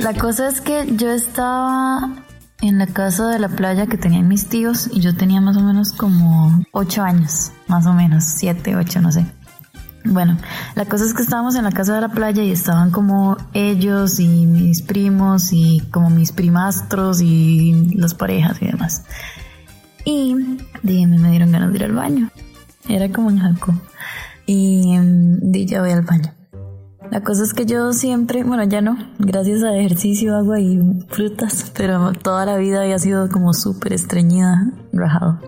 La 0.00 0.14
cosa 0.14 0.48
es 0.48 0.60
que 0.60 0.94
yo 0.96 1.10
estaba 1.10 2.24
en 2.60 2.78
la 2.78 2.86
casa 2.86 3.28
de 3.28 3.38
la 3.38 3.48
playa 3.48 3.86
que 3.86 3.96
tenían 3.96 4.28
mis 4.28 4.48
tíos 4.48 4.88
y 4.92 5.00
yo 5.00 5.16
tenía 5.16 5.40
más 5.40 5.56
o 5.56 5.60
menos 5.60 5.92
como 5.92 6.64
8 6.72 7.02
años, 7.02 7.52
más 7.66 7.86
o 7.86 7.92
menos, 7.92 8.24
7, 8.24 8.76
8, 8.76 9.00
no 9.00 9.12
sé. 9.12 9.26
Bueno, 10.04 10.36
la 10.74 10.84
cosa 10.86 11.04
es 11.04 11.14
que 11.14 11.22
estábamos 11.22 11.54
en 11.54 11.64
la 11.64 11.72
casa 11.72 11.94
de 11.94 12.00
la 12.00 12.08
playa 12.08 12.42
y 12.42 12.50
estaban 12.50 12.90
como 12.90 13.36
ellos 13.52 14.18
y 14.18 14.46
mis 14.46 14.82
primos 14.82 15.52
y 15.52 15.80
como 15.92 16.10
mis 16.10 16.32
primastros 16.32 17.20
y 17.20 17.94
las 17.94 18.14
parejas 18.14 18.60
y 18.60 18.66
demás. 18.66 19.04
Y 20.04 20.34
díganme, 20.82 21.18
me 21.18 21.30
dieron 21.30 21.52
ganas 21.52 21.70
de 21.70 21.76
ir 21.76 21.84
al 21.84 21.92
baño. 21.92 22.30
Era 22.88 23.10
como 23.10 23.30
en 23.30 23.38
Jaco. 23.38 23.74
Y 24.46 24.96
mm, 24.98 25.50
di 25.52 25.66
ya 25.66 25.80
voy 25.80 25.90
al 25.90 26.02
baño. 26.02 26.32
La 27.10 27.22
cosa 27.22 27.42
es 27.42 27.52
que 27.52 27.66
yo 27.66 27.92
siempre, 27.92 28.42
bueno, 28.42 28.64
ya 28.64 28.80
no, 28.80 28.96
gracias 29.18 29.62
a 29.62 29.76
ejercicio, 29.76 30.34
agua 30.34 30.60
y 30.60 30.80
frutas, 31.08 31.70
pero 31.76 32.12
toda 32.12 32.46
la 32.46 32.56
vida 32.56 32.80
había 32.80 32.98
sido 32.98 33.28
como 33.28 33.52
súper 33.52 33.92
estreñida, 33.92 34.72
rajado. 34.92 35.38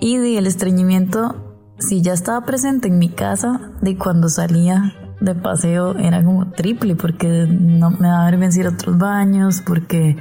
Y 0.00 0.18
di 0.18 0.36
el 0.36 0.46
estreñimiento 0.46 1.48
si 1.78 2.02
ya 2.02 2.12
estaba 2.12 2.44
presente 2.44 2.88
en 2.88 2.98
mi 2.98 3.08
casa, 3.08 3.70
de 3.80 3.96
cuando 3.96 4.28
salía 4.28 4.94
de 5.20 5.34
paseo 5.34 5.96
era 5.96 6.24
como 6.24 6.50
triple, 6.50 6.96
porque 6.96 7.46
no 7.48 7.90
me 7.90 8.08
daba 8.08 8.24
vergüenza 8.24 8.60
ir 8.60 8.66
a 8.66 8.70
otros 8.70 8.98
baños, 8.98 9.62
porque 9.64 10.16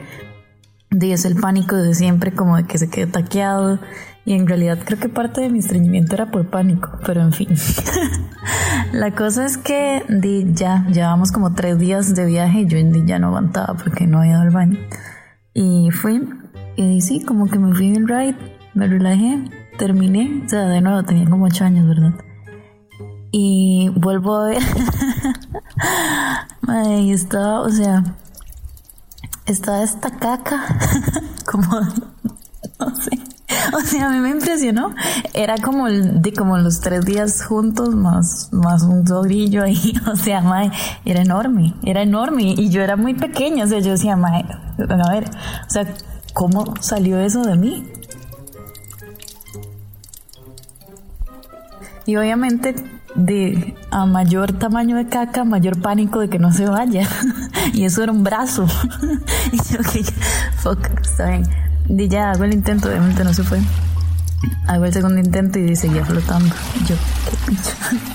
de 0.90 1.14
es 1.14 1.26
el 1.26 1.36
pánico 1.36 1.76
de 1.76 1.94
siempre 1.94 2.32
como 2.34 2.58
de 2.58 2.66
que 2.66 2.78
se 2.78 2.90
quede 2.90 3.08
taqueado. 3.08 3.80
Y 4.26 4.34
en 4.34 4.46
realidad 4.46 4.80
creo 4.84 5.00
que 5.00 5.08
parte 5.08 5.40
de 5.40 5.50
mi 5.50 5.60
estreñimiento 5.60 6.16
era 6.16 6.32
por 6.32 6.50
pánico, 6.50 6.90
pero 7.06 7.22
en 7.22 7.32
fin. 7.32 7.48
la 8.92 9.16
cosa 9.16 9.46
es 9.46 9.58
que 9.58 10.04
di, 10.10 10.48
ya 10.54 10.86
llevamos 10.88 11.32
como 11.32 11.54
tres 11.54 11.80
días 11.80 12.14
de 12.14 12.26
viaje 12.26 12.62
y 12.62 12.68
yo 12.68 12.78
ya 13.06 13.20
no 13.20 13.28
aguantaba 13.28 13.76
porque 13.76 14.06
no 14.06 14.20
había 14.20 14.34
ido 14.34 14.42
al 14.42 14.50
baño. 14.50 14.80
Y 15.54 15.90
fui, 15.92 16.28
y 16.76 17.02
sí, 17.02 17.24
como 17.24 17.48
que 17.48 17.58
me 17.58 17.74
fui 17.74 17.88
en 17.88 17.96
el 17.96 18.08
ride, 18.08 18.36
me 18.74 18.88
relajé 18.88 19.46
terminé, 19.78 20.44
o 20.46 20.50
sea, 20.50 20.68
de 20.68 20.82
nuevo 20.82 21.04
tenía 21.04 21.30
como 21.30 21.46
8 21.46 21.64
años, 21.64 21.88
¿verdad? 21.88 22.14
Y 23.32 23.92
vuelvo 23.96 24.36
a 24.36 24.50
ver. 24.50 24.62
y 27.02 27.12
estaba, 27.12 27.62
o 27.62 27.70
sea, 27.70 28.04
estaba 29.48 29.84
esta 29.84 30.12
caca, 30.12 30.78
como, 31.46 31.80
no 32.80 32.96
sé. 32.96 33.20
O 33.74 33.80
sea, 33.80 34.08
a 34.08 34.10
mí 34.10 34.20
me 34.20 34.30
impresionó. 34.30 34.94
Era 35.34 35.56
como 35.58 35.88
el, 35.88 36.22
de 36.22 36.34
como 36.34 36.58
los 36.58 36.82
tres 36.82 37.06
días 37.06 37.44
juntos 37.44 37.96
más, 37.96 38.50
más 38.52 38.84
un 38.84 39.08
sogrillo 39.08 39.64
ahí. 39.64 39.94
O 40.12 40.16
sea, 40.16 40.42
mae, 40.42 40.72
era 41.06 41.22
enorme, 41.22 41.74
era 41.84 42.02
enorme. 42.02 42.56
Y 42.58 42.70
yo 42.70 42.82
era 42.82 42.96
muy 42.96 43.14
pequeña. 43.14 43.66
O 43.66 43.68
sea, 43.68 43.80
yo 43.80 43.92
decía, 43.92 44.16
mae, 44.16 44.46
a 44.80 45.12
ver, 45.12 45.30
o 45.66 45.70
sea, 45.70 45.88
¿cómo 46.34 46.74
salió 46.82 47.20
eso 47.20 47.42
de 47.42 47.56
mí? 47.56 47.90
Y 52.06 52.16
obviamente 52.16 52.76
de 53.18 53.76
a 53.92 54.06
mayor 54.06 54.54
tamaño 54.54 54.96
de 54.96 55.08
caca, 55.08 55.44
mayor 55.44 55.82
pánico 55.82 56.20
de 56.20 56.30
que 56.30 56.40
no 56.40 56.54
se 56.54 56.66
vaya. 56.66 57.08
y 57.74 57.84
eso 57.84 58.04
era 58.04 58.12
un 58.12 58.24
brazo. 58.24 58.66
y 59.52 59.58
yo 59.58 59.80
que 59.80 60.04
fuck, 60.58 60.80
está 61.02 61.30
bien. 61.30 61.44
Y 61.90 62.08
ya 62.08 62.32
hago 62.32 62.44
el 62.44 62.54
intento, 62.54 62.90
obviamente 62.90 63.24
no 63.24 63.34
se 63.34 63.44
fue. 63.44 63.60
Hago 64.68 64.86
el 64.86 64.94
segundo 64.94 65.20
intento 65.20 65.60
y 65.60 65.76
seguía 65.76 66.06
flotando. 66.06 66.54
yo, 66.88 66.96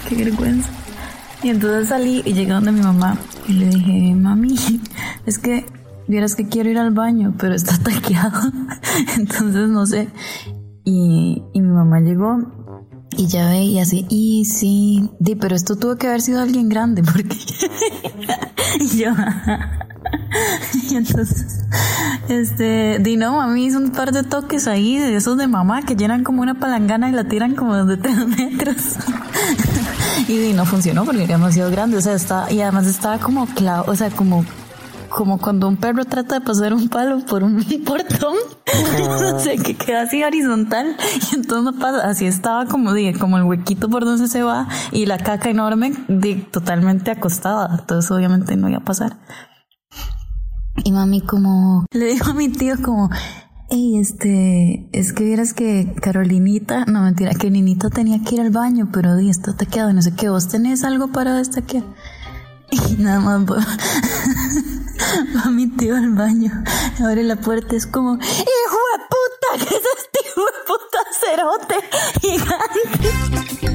qué, 0.09 0.15
qué 0.17 0.25
vergüenza. 0.25 0.71
Y 1.43 1.49
entonces 1.49 1.89
salí 1.89 2.23
y 2.25 2.33
llegué 2.35 2.53
donde 2.53 2.71
mi 2.71 2.83
mamá 2.83 3.17
y 3.49 3.55
le 3.55 3.67
dije, 3.67 4.15
mami, 4.15 4.55
es 5.27 5.39
que 5.39 5.67
vieras 6.07 6.37
que 6.37 6.47
quiero 6.49 6.71
ir 6.71 6.79
al 6.79 6.93
baño, 6.93 7.35
pero 7.39 7.55
está 7.55 7.77
taqueado. 7.79 8.53
entonces 9.19 9.69
no 9.69 9.85
sé. 9.85 10.09
Y, 10.85 11.43
y 11.53 11.61
mi 11.61 11.69
mamá 11.69 12.01
llegó 12.01 12.62
y 13.23 13.29
ya 13.29 13.49
ve 13.49 13.63
y 13.63 13.79
así, 13.79 14.05
y 14.09 14.45
sí, 14.47 15.09
di, 15.21 15.37
pero 15.37 15.55
esto 15.55 15.77
tuvo 15.77 15.95
que 15.95 16.09
haber 16.09 16.21
sido 16.21 16.41
alguien 16.41 16.69
grande, 16.69 17.03
porque 17.13 17.37
y 18.81 18.89
yo, 18.99 19.13
y 20.91 20.97
entonces, 20.97 21.65
este, 22.29 22.99
di 22.99 23.17
no, 23.17 23.41
a 23.41 23.47
mí 23.47 23.67
hizo 23.67 23.79
un 23.79 23.91
par 23.91 24.11
de 24.11 24.25
toques 24.25 24.67
ahí, 24.67 24.99
de 24.99 25.15
esos 25.15 25.39
de 25.39 25.47
mamá, 25.47 25.83
que 25.83 25.95
llenan 25.95 26.25
como 26.25 26.43
una 26.43 26.55
palangana 26.55 27.09
y 27.09 27.13
la 27.13 27.23
tiran 27.25 27.55
como 27.55 27.85
de 27.85 27.97
tres 27.97 28.27
metros. 28.27 28.97
y 30.27 30.37
di, 30.39 30.53
no 30.53 30.65
funcionó 30.65 31.05
porque 31.05 31.23
era 31.23 31.37
demasiado 31.37 31.71
grande, 31.71 31.99
o 31.99 32.01
sea, 32.01 32.15
está, 32.15 32.53
y 32.53 32.61
además 32.61 32.89
estaba 32.89 33.19
como 33.19 33.47
clavo, 33.47 33.85
o 33.87 33.95
sea, 33.95 34.11
como 34.11 34.45
como 35.15 35.39
cuando 35.39 35.69
un 35.69 35.77
perro 35.77 36.05
trata 36.05 36.39
de 36.39 36.41
pasar 36.41 36.73
un 36.73 36.89
palo 36.89 37.25
por 37.27 37.45
un 37.45 37.63
portón, 37.87 38.35
no 38.99 39.39
sé, 39.39 39.57
que 39.59 39.75
queda 39.75 40.03
así 40.03 40.23
horizontal 40.23 40.97
y 41.31 41.35
entonces 41.35 41.75
no 41.75 41.79
pasa, 41.79 42.09
así 42.09 42.27
estaba 42.27 42.67
como 42.67 42.93
dije, 42.93 43.19
como 43.19 43.37
el 43.37 43.45
huequito 43.45 43.89
por 43.89 44.05
donde 44.05 44.29
se 44.29 44.43
va 44.43 44.69
y 44.91 45.07
la 45.07 45.19
caca 45.19 45.51
enorme 45.51 45.93
de, 46.09 46.37
totalmente 46.37 47.11
acostada, 47.11 47.77
entonces 47.79 48.11
obviamente 48.11 48.57
no 48.57 48.69
iba 48.69 48.79
a 48.79 48.85
pasar. 48.85 49.19
Y 50.85 50.91
mami 50.91 51.21
como, 51.21 51.85
le 51.93 52.07
dijo 52.07 52.31
a 52.31 52.35
mi 52.35 52.49
tío 52.49 52.75
como, 52.83 53.11
Ey, 53.71 53.99
este, 53.99 54.89
es 54.93 55.13
que 55.13 55.25
vieras 55.25 55.55
que 55.55 55.95
Carolinita, 56.01 56.85
no 56.87 57.03
mentira, 57.03 57.33
que 57.33 57.51
Ninita 57.51 57.89
tenía 57.89 58.23
que 58.23 58.35
ir 58.35 58.41
al 58.41 58.51
baño, 58.51 58.91
pero 58.93 59.17
di, 59.17 59.31
está 59.31 59.55
taqueado, 59.55 59.93
no 59.93 60.03
sé 60.03 60.15
qué, 60.15 60.29
vos 60.29 60.49
tenés 60.49 60.85
algo 60.85 61.09
para 61.09 61.35
destaquear. 61.35 61.85
Y 62.91 63.03
nada 63.03 63.21
más 63.21 63.47
va 65.37 65.51
mi 65.51 65.69
tío 65.69 65.97
al 65.97 66.11
baño, 66.11 66.53
abre 67.05 67.23
la 67.23 67.37
puerta, 67.37 67.77
es 67.77 67.87
como, 67.87 68.15
¡Hijo 68.15 68.81
de 68.93 68.99
puta! 69.09 69.69
¿Qué 69.69 69.75
es 69.75 69.83
este 69.99 70.23
puta 70.67 70.99
cerote 71.21 71.77
gigante. 72.21 73.72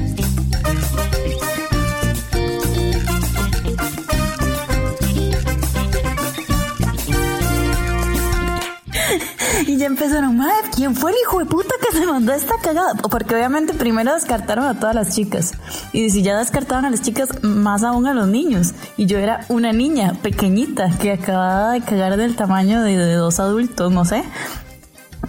Y 9.66 9.76
ya 9.76 9.86
empezaron, 9.86 10.36
madre, 10.36 10.54
¿quién 10.74 10.94
fue 10.94 11.10
el 11.10 11.16
hijo 11.22 11.40
de 11.40 11.46
puta 11.46 11.74
que 11.80 11.96
se 11.96 12.06
mandó 12.06 12.32
esta 12.32 12.54
cagada? 12.62 12.94
Porque 12.94 13.34
obviamente 13.34 13.74
primero 13.74 14.14
descartaron 14.14 14.64
a 14.64 14.78
todas 14.78 14.94
las 14.94 15.14
chicas. 15.14 15.52
Y 15.92 16.10
si 16.10 16.22
ya 16.22 16.38
descartaban 16.38 16.84
a 16.84 16.90
las 16.90 17.02
chicas, 17.02 17.42
más 17.42 17.82
aún 17.82 18.06
a 18.06 18.14
los 18.14 18.28
niños. 18.28 18.74
Y 18.96 19.06
yo 19.06 19.18
era 19.18 19.40
una 19.48 19.72
niña 19.72 20.14
pequeñita 20.22 20.90
que 20.98 21.12
acababa 21.12 21.72
de 21.72 21.80
cagar 21.80 22.16
del 22.16 22.36
tamaño 22.36 22.82
de, 22.82 23.14
dos 23.14 23.40
adultos, 23.40 23.92
no 23.92 24.04
sé. 24.04 24.22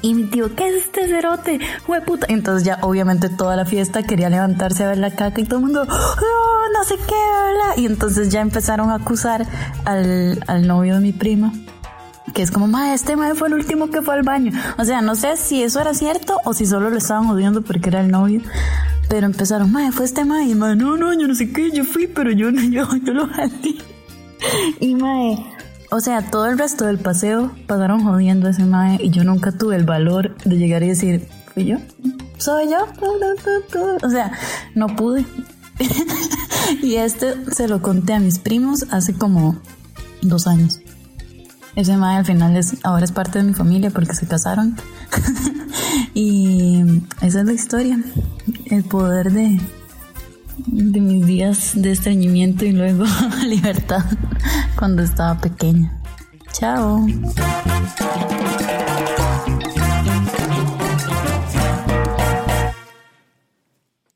Y 0.02 0.14
mi 0.14 0.26
tío, 0.26 0.56
¿qué 0.56 0.70
es 0.70 0.86
este 0.86 1.08
cerote? 1.08 1.60
Hue 1.88 2.02
puta. 2.02 2.28
Entonces 2.30 2.64
ya 2.64 2.80
obviamente 2.82 3.30
toda 3.30 3.56
la 3.56 3.66
fiesta 3.66 4.04
quería 4.04 4.30
levantarse 4.30 4.84
a 4.84 4.90
ver 4.90 5.00
la 5.00 5.12
caca 5.12 5.42
y 5.42 5.46
todo 5.46 5.60
el 5.60 5.66
mundo, 5.66 5.82
oh, 5.82 6.62
no 6.74 6.84
sé 6.84 6.96
qué, 6.96 7.16
¿verdad? 7.16 7.78
Y 7.78 7.86
entonces 7.86 8.30
ya 8.30 8.42
empezaron 8.42 8.92
a 8.92 8.96
acusar 8.96 9.46
al, 9.86 10.44
al 10.48 10.68
novio 10.68 10.96
de 10.96 11.02
mi 11.02 11.14
prima 11.14 11.52
que 12.34 12.42
es 12.42 12.52
como, 12.52 12.68
ma, 12.68 12.94
este 12.94 13.16
mae 13.16 13.36
fue 13.36 13.48
el 13.48 13.56
último 13.56 13.90
que 13.90 14.02
fue 14.02 14.16
al 14.16 14.24
baño. 14.24 14.52
O 14.78 14.86
sea, 14.86 15.02
no 15.02 15.16
sé 15.16 15.38
si 15.38 15.64
eso 15.64 15.80
era 15.80 15.94
cierto 15.94 16.40
o 16.46 16.54
si 16.54 16.66
solo 16.66 16.90
lo 16.90 16.98
estaban 16.98 17.28
odiando 17.28 17.62
porque 17.62 17.90
era 17.90 18.02
el 18.02 18.12
novio. 18.12 18.42
Pero 19.10 19.26
empezaron, 19.26 19.72
mae, 19.72 19.92
fue 19.92 20.06
este 20.06 20.26
mae. 20.26 20.46
Y 20.46 20.56
mae, 20.56 20.76
no, 20.76 20.98
no, 20.98 21.14
yo 21.14 21.28
no 21.28 21.36
sé 21.36 21.52
qué, 21.52 21.72
yo 21.72 21.84
fui, 21.84 22.08
pero 22.08 22.32
yo 22.32 22.50
yo, 22.72 22.88
yo 23.04 23.14
lo 23.14 23.28
jalé. 23.28 23.76
Y 24.80 24.96
mae, 24.96 25.38
o 25.92 26.00
sea, 26.00 26.30
todo 26.30 26.46
el 26.46 26.58
resto 26.58 26.86
del 26.86 27.00
paseo 27.00 27.52
pasaron 27.66 28.04
jodiendo 28.04 28.48
a 28.48 28.52
ese 28.52 28.64
mae 28.64 29.00
y 29.02 29.10
yo 29.10 29.24
nunca 29.24 29.52
tuve 29.52 29.76
el 29.76 29.86
valor 29.86 30.36
de 30.46 30.58
llegar 30.58 30.84
y 30.84 30.90
decir, 30.90 31.28
¿fui 31.54 31.66
yo? 31.66 31.78
¿Soy 32.38 32.70
yo? 32.70 32.78
O 34.04 34.10
sea, 34.10 34.32
no 34.76 34.88
pude. 34.96 35.26
y 36.84 36.96
este 36.96 37.36
se 37.52 37.68
lo 37.68 37.82
conté 37.82 38.14
a 38.14 38.20
mis 38.20 38.40
primos 38.40 38.86
hace 38.92 39.14
como 39.14 39.58
dos 40.22 40.48
años. 40.48 40.80
Ese 41.76 41.96
mae 41.98 42.18
al 42.18 42.26
final 42.26 42.58
es, 42.58 42.78
ahora 42.84 43.06
es 43.06 43.12
parte 43.12 43.40
de 43.40 43.46
mi 43.46 43.54
familia 43.54 43.90
porque 43.90 44.14
se 44.14 44.28
casaron. 44.28 44.76
y 46.14 46.84
esa 47.22 47.40
es 47.40 47.46
la 47.46 47.54
historia. 47.54 48.00
El 48.66 48.84
poder 48.84 49.32
de, 49.32 49.60
de 50.68 51.00
mis 51.00 51.26
días 51.26 51.72
de 51.76 51.92
estreñimiento 51.92 52.66
y 52.66 52.72
luego 52.72 53.06
libertad 53.46 54.06
cuando 54.76 55.04
estaba 55.04 55.40
pequeña. 55.40 56.00
Chao. 56.52 57.06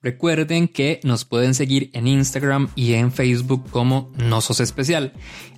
Recuerden 0.03 0.67
que 0.67 0.99
nos 1.03 1.23
pueden 1.23 1.53
seguir 1.53 1.89
en 1.93 2.07
Instagram 2.07 2.67
y 2.75 2.93
en 2.93 3.13
Facebook 3.13 3.63
como 3.71 4.11
No 4.17 4.41
Sos 4.41 4.59
Especial. 4.59 5.13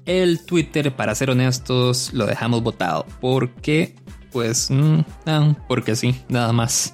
El 0.05 0.45
Twitter, 0.45 0.95
para 0.95 1.15
ser 1.15 1.31
honestos, 1.31 2.13
lo 2.13 2.27
dejamos 2.27 2.61
botado 2.61 3.07
porque, 3.19 3.95
pues, 4.31 4.69
mm, 4.69 4.99
no, 5.25 5.57
porque 5.67 5.95
sí, 5.95 6.15
nada 6.29 6.53
más. 6.53 6.93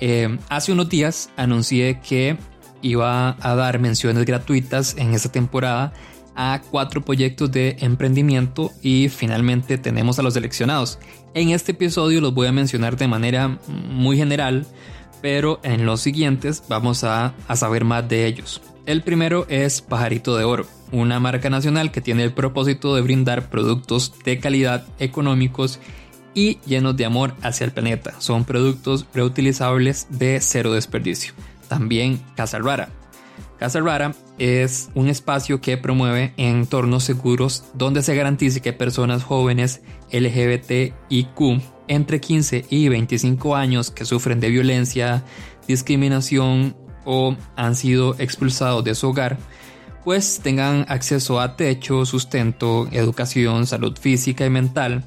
Eh, 0.00 0.38
hace 0.50 0.72
unos 0.72 0.90
días 0.90 1.30
anuncié 1.38 1.98
que 2.06 2.36
iba 2.82 3.38
a 3.40 3.54
dar 3.54 3.78
menciones 3.78 4.26
gratuitas 4.26 4.96
en 4.98 5.14
esta 5.14 5.32
temporada 5.32 5.94
a 6.34 6.60
cuatro 6.70 7.02
proyectos 7.02 7.50
de 7.50 7.76
emprendimiento 7.80 8.70
y 8.82 9.08
finalmente 9.08 9.78
tenemos 9.78 10.18
a 10.18 10.22
los 10.22 10.34
seleccionados. 10.34 10.98
En 11.32 11.48
este 11.48 11.72
episodio 11.72 12.20
los 12.20 12.34
voy 12.34 12.48
a 12.48 12.52
mencionar 12.52 12.98
de 12.98 13.08
manera 13.08 13.58
muy 13.66 14.18
general 14.18 14.66
pero 15.26 15.58
en 15.64 15.86
los 15.86 16.02
siguientes 16.02 16.62
vamos 16.68 17.02
a, 17.02 17.34
saber 17.56 17.84
más 17.84 18.08
de 18.08 18.26
ellos. 18.26 18.62
El 18.86 19.02
primero 19.02 19.44
es 19.48 19.82
Pajarito 19.82 20.36
de 20.36 20.44
Oro, 20.44 20.66
una 20.92 21.18
marca 21.18 21.50
nacional 21.50 21.90
que 21.90 22.00
tiene 22.00 22.22
el 22.22 22.32
propósito 22.32 22.94
de 22.94 23.02
brindar 23.02 23.50
productos 23.50 24.14
de 24.24 24.38
calidad 24.38 24.86
económicos 25.00 25.80
y 26.32 26.60
llenos 26.64 26.96
de 26.96 27.06
amor 27.06 27.34
hacia 27.42 27.64
el 27.64 27.72
planeta. 27.72 28.14
Son 28.20 28.44
productos 28.44 29.04
reutilizables 29.12 30.06
de 30.10 30.38
cero 30.40 30.72
desperdicio. 30.72 31.32
También 31.66 32.20
Casa 32.36 32.60
Rara. 32.60 32.90
Casa 33.58 33.80
Rara 33.80 34.14
es 34.38 34.90
un 34.94 35.08
espacio 35.08 35.60
que 35.60 35.76
promueve 35.76 36.34
entornos 36.36 37.02
seguros 37.02 37.64
donde 37.74 38.04
se 38.04 38.14
garantice 38.14 38.60
que 38.60 38.72
personas 38.72 39.24
jóvenes 39.24 39.82
LGBTIQ 40.12 41.75
entre 41.88 42.20
15 42.20 42.66
y 42.70 42.88
25 42.88 43.56
años 43.56 43.90
que 43.90 44.04
sufren 44.04 44.40
de 44.40 44.50
violencia, 44.50 45.24
discriminación 45.66 46.76
o 47.04 47.36
han 47.56 47.74
sido 47.74 48.16
expulsados 48.18 48.84
de 48.84 48.94
su 48.94 49.08
hogar, 49.08 49.38
pues 50.04 50.40
tengan 50.42 50.86
acceso 50.88 51.40
a 51.40 51.56
techo, 51.56 52.04
sustento, 52.06 52.88
educación, 52.92 53.66
salud 53.66 53.96
física 53.98 54.46
y 54.46 54.50
mental, 54.50 55.04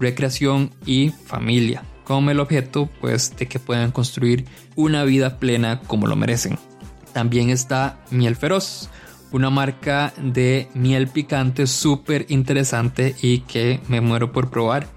recreación 0.00 0.70
y 0.86 1.10
familia, 1.10 1.84
con 2.04 2.28
el 2.28 2.40
objeto 2.40 2.88
pues 3.00 3.36
de 3.36 3.46
que 3.46 3.58
puedan 3.58 3.92
construir 3.92 4.46
una 4.74 5.04
vida 5.04 5.38
plena 5.38 5.80
como 5.86 6.06
lo 6.06 6.16
merecen. 6.16 6.58
También 7.12 7.50
está 7.50 8.00
Miel 8.10 8.36
Feroz, 8.36 8.88
una 9.32 9.50
marca 9.50 10.12
de 10.20 10.68
miel 10.74 11.08
picante 11.08 11.66
súper 11.66 12.26
interesante 12.28 13.14
y 13.22 13.40
que 13.40 13.80
me 13.88 14.00
muero 14.00 14.32
por 14.32 14.50
probar 14.50 14.88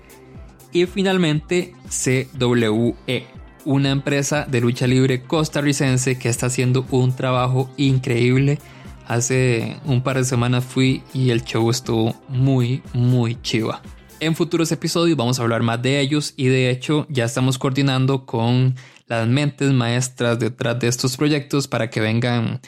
y 0.73 0.87
finalmente 0.87 1.75
CWE, 1.87 3.27
una 3.63 3.91
empresa 3.91 4.45
de 4.49 4.59
lucha 4.59 4.87
libre 4.87 5.23
costarricense 5.23 6.17
que 6.17 6.29
está 6.29 6.47
haciendo 6.47 6.85
un 6.91 7.15
trabajo 7.15 7.69
increíble. 7.77 8.59
Hace 9.07 9.77
un 9.85 10.01
par 10.01 10.17
de 10.17 10.25
semanas 10.25 10.65
fui 10.65 11.03
y 11.13 11.29
el 11.29 11.43
show 11.43 11.69
estuvo 11.69 12.15
muy, 12.27 12.81
muy 12.93 13.39
chiva. 13.41 13.81
En 14.19 14.35
futuros 14.35 14.71
episodios 14.71 15.17
vamos 15.17 15.39
a 15.39 15.43
hablar 15.43 15.61
más 15.63 15.81
de 15.81 15.99
ellos 15.99 16.33
y 16.37 16.47
de 16.47 16.69
hecho 16.69 17.05
ya 17.09 17.25
estamos 17.25 17.57
coordinando 17.57 18.25
con 18.25 18.75
las 19.07 19.27
mentes 19.27 19.71
maestras 19.71 20.39
detrás 20.39 20.79
de 20.79 20.87
estos 20.87 21.17
proyectos 21.17 21.67
para 21.67 21.89
que 21.89 21.99
vengan 21.99 22.61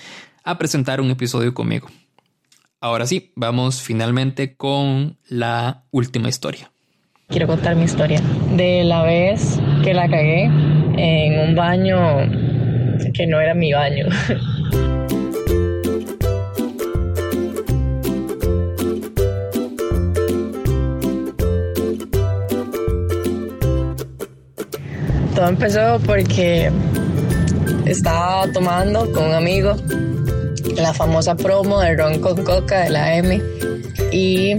a 0.44 0.58
presentar 0.58 1.02
un 1.02 1.10
episodio 1.10 1.54
conmigo. 1.54 1.88
Ahora 2.82 3.08
sí, 3.08 3.32
vamos 3.36 3.82
finalmente 3.82 4.56
con 4.56 5.18
la 5.28 5.86
última 5.92 6.30
historia. 6.30 6.72
Quiero 7.28 7.48
contar 7.48 7.76
mi 7.76 7.84
historia 7.84 8.22
de 8.56 8.84
la 8.84 9.04
vez 9.04 9.60
que 9.84 9.94
la 9.94 10.08
cagué 10.08 10.44
en 10.98 11.40
un 11.40 11.56
baño 11.56 11.98
que 13.14 13.28
no 13.28 13.40
era 13.40 13.54
mi 13.54 13.74
baño. 13.74 14.06
Todo 25.36 25.50
empezó 25.50 26.00
porque 26.06 26.72
estaba 27.86 28.50
tomando 28.54 29.12
con 29.12 29.26
un 29.26 29.34
amigo 29.34 29.76
la 30.78 30.94
famosa 30.94 31.36
promo 31.36 31.82
de 31.82 31.96
ron 31.96 32.20
con 32.20 32.44
coca 32.44 32.84
de 32.84 32.90
la 32.90 33.18
M 33.18 33.42
y 34.14 34.56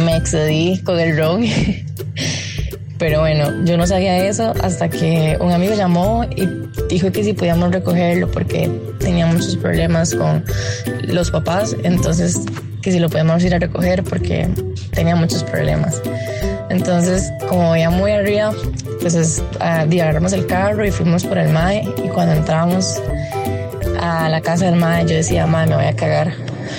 me 0.00 0.16
excedí 0.16 0.78
con 0.82 0.98
el 0.98 1.16
ron. 1.16 1.44
Pero 2.98 3.20
bueno, 3.20 3.64
yo 3.64 3.78
no 3.78 3.86
sabía 3.86 4.26
eso 4.26 4.52
hasta 4.62 4.90
que 4.90 5.38
un 5.40 5.52
amigo 5.52 5.74
llamó 5.74 6.24
y 6.36 6.46
dijo 6.90 7.10
que 7.10 7.24
si 7.24 7.32
podíamos 7.32 7.72
recogerlo 7.72 8.30
porque 8.30 8.70
tenía 8.98 9.24
muchos 9.24 9.56
problemas 9.56 10.14
con 10.14 10.44
los 11.04 11.30
papás. 11.30 11.74
Entonces, 11.82 12.40
que 12.82 12.92
si 12.92 12.98
lo 12.98 13.08
podíamos 13.08 13.42
ir 13.42 13.54
a 13.54 13.58
recoger 13.58 14.04
porque 14.04 14.50
tenía 14.90 15.16
muchos 15.16 15.42
problemas. 15.44 16.02
Entonces, 16.68 17.32
como 17.48 17.72
veía 17.72 17.88
muy 17.88 18.12
arriba, 18.12 18.52
pues 19.00 19.42
agarramos 19.58 20.34
el 20.34 20.46
carro 20.46 20.84
y 20.84 20.90
fuimos 20.90 21.24
por 21.24 21.38
el 21.38 21.48
MAE. 21.48 21.82
Y 22.04 22.08
cuando 22.08 22.34
entramos 22.34 23.00
a 23.98 24.28
la 24.28 24.42
casa 24.42 24.66
del 24.66 24.76
MAE, 24.76 25.06
yo 25.06 25.14
decía, 25.16 25.46
MAE, 25.46 25.68
me 25.68 25.76
voy 25.76 25.86
a 25.86 25.96
cagar, 25.96 26.34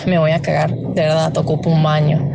me 0.06 0.20
voy 0.20 0.32
a 0.32 0.42
cagar, 0.42 0.72
de 0.72 1.02
verdad, 1.02 1.36
ocupo 1.36 1.72
un 1.72 1.82
baño 1.82 2.32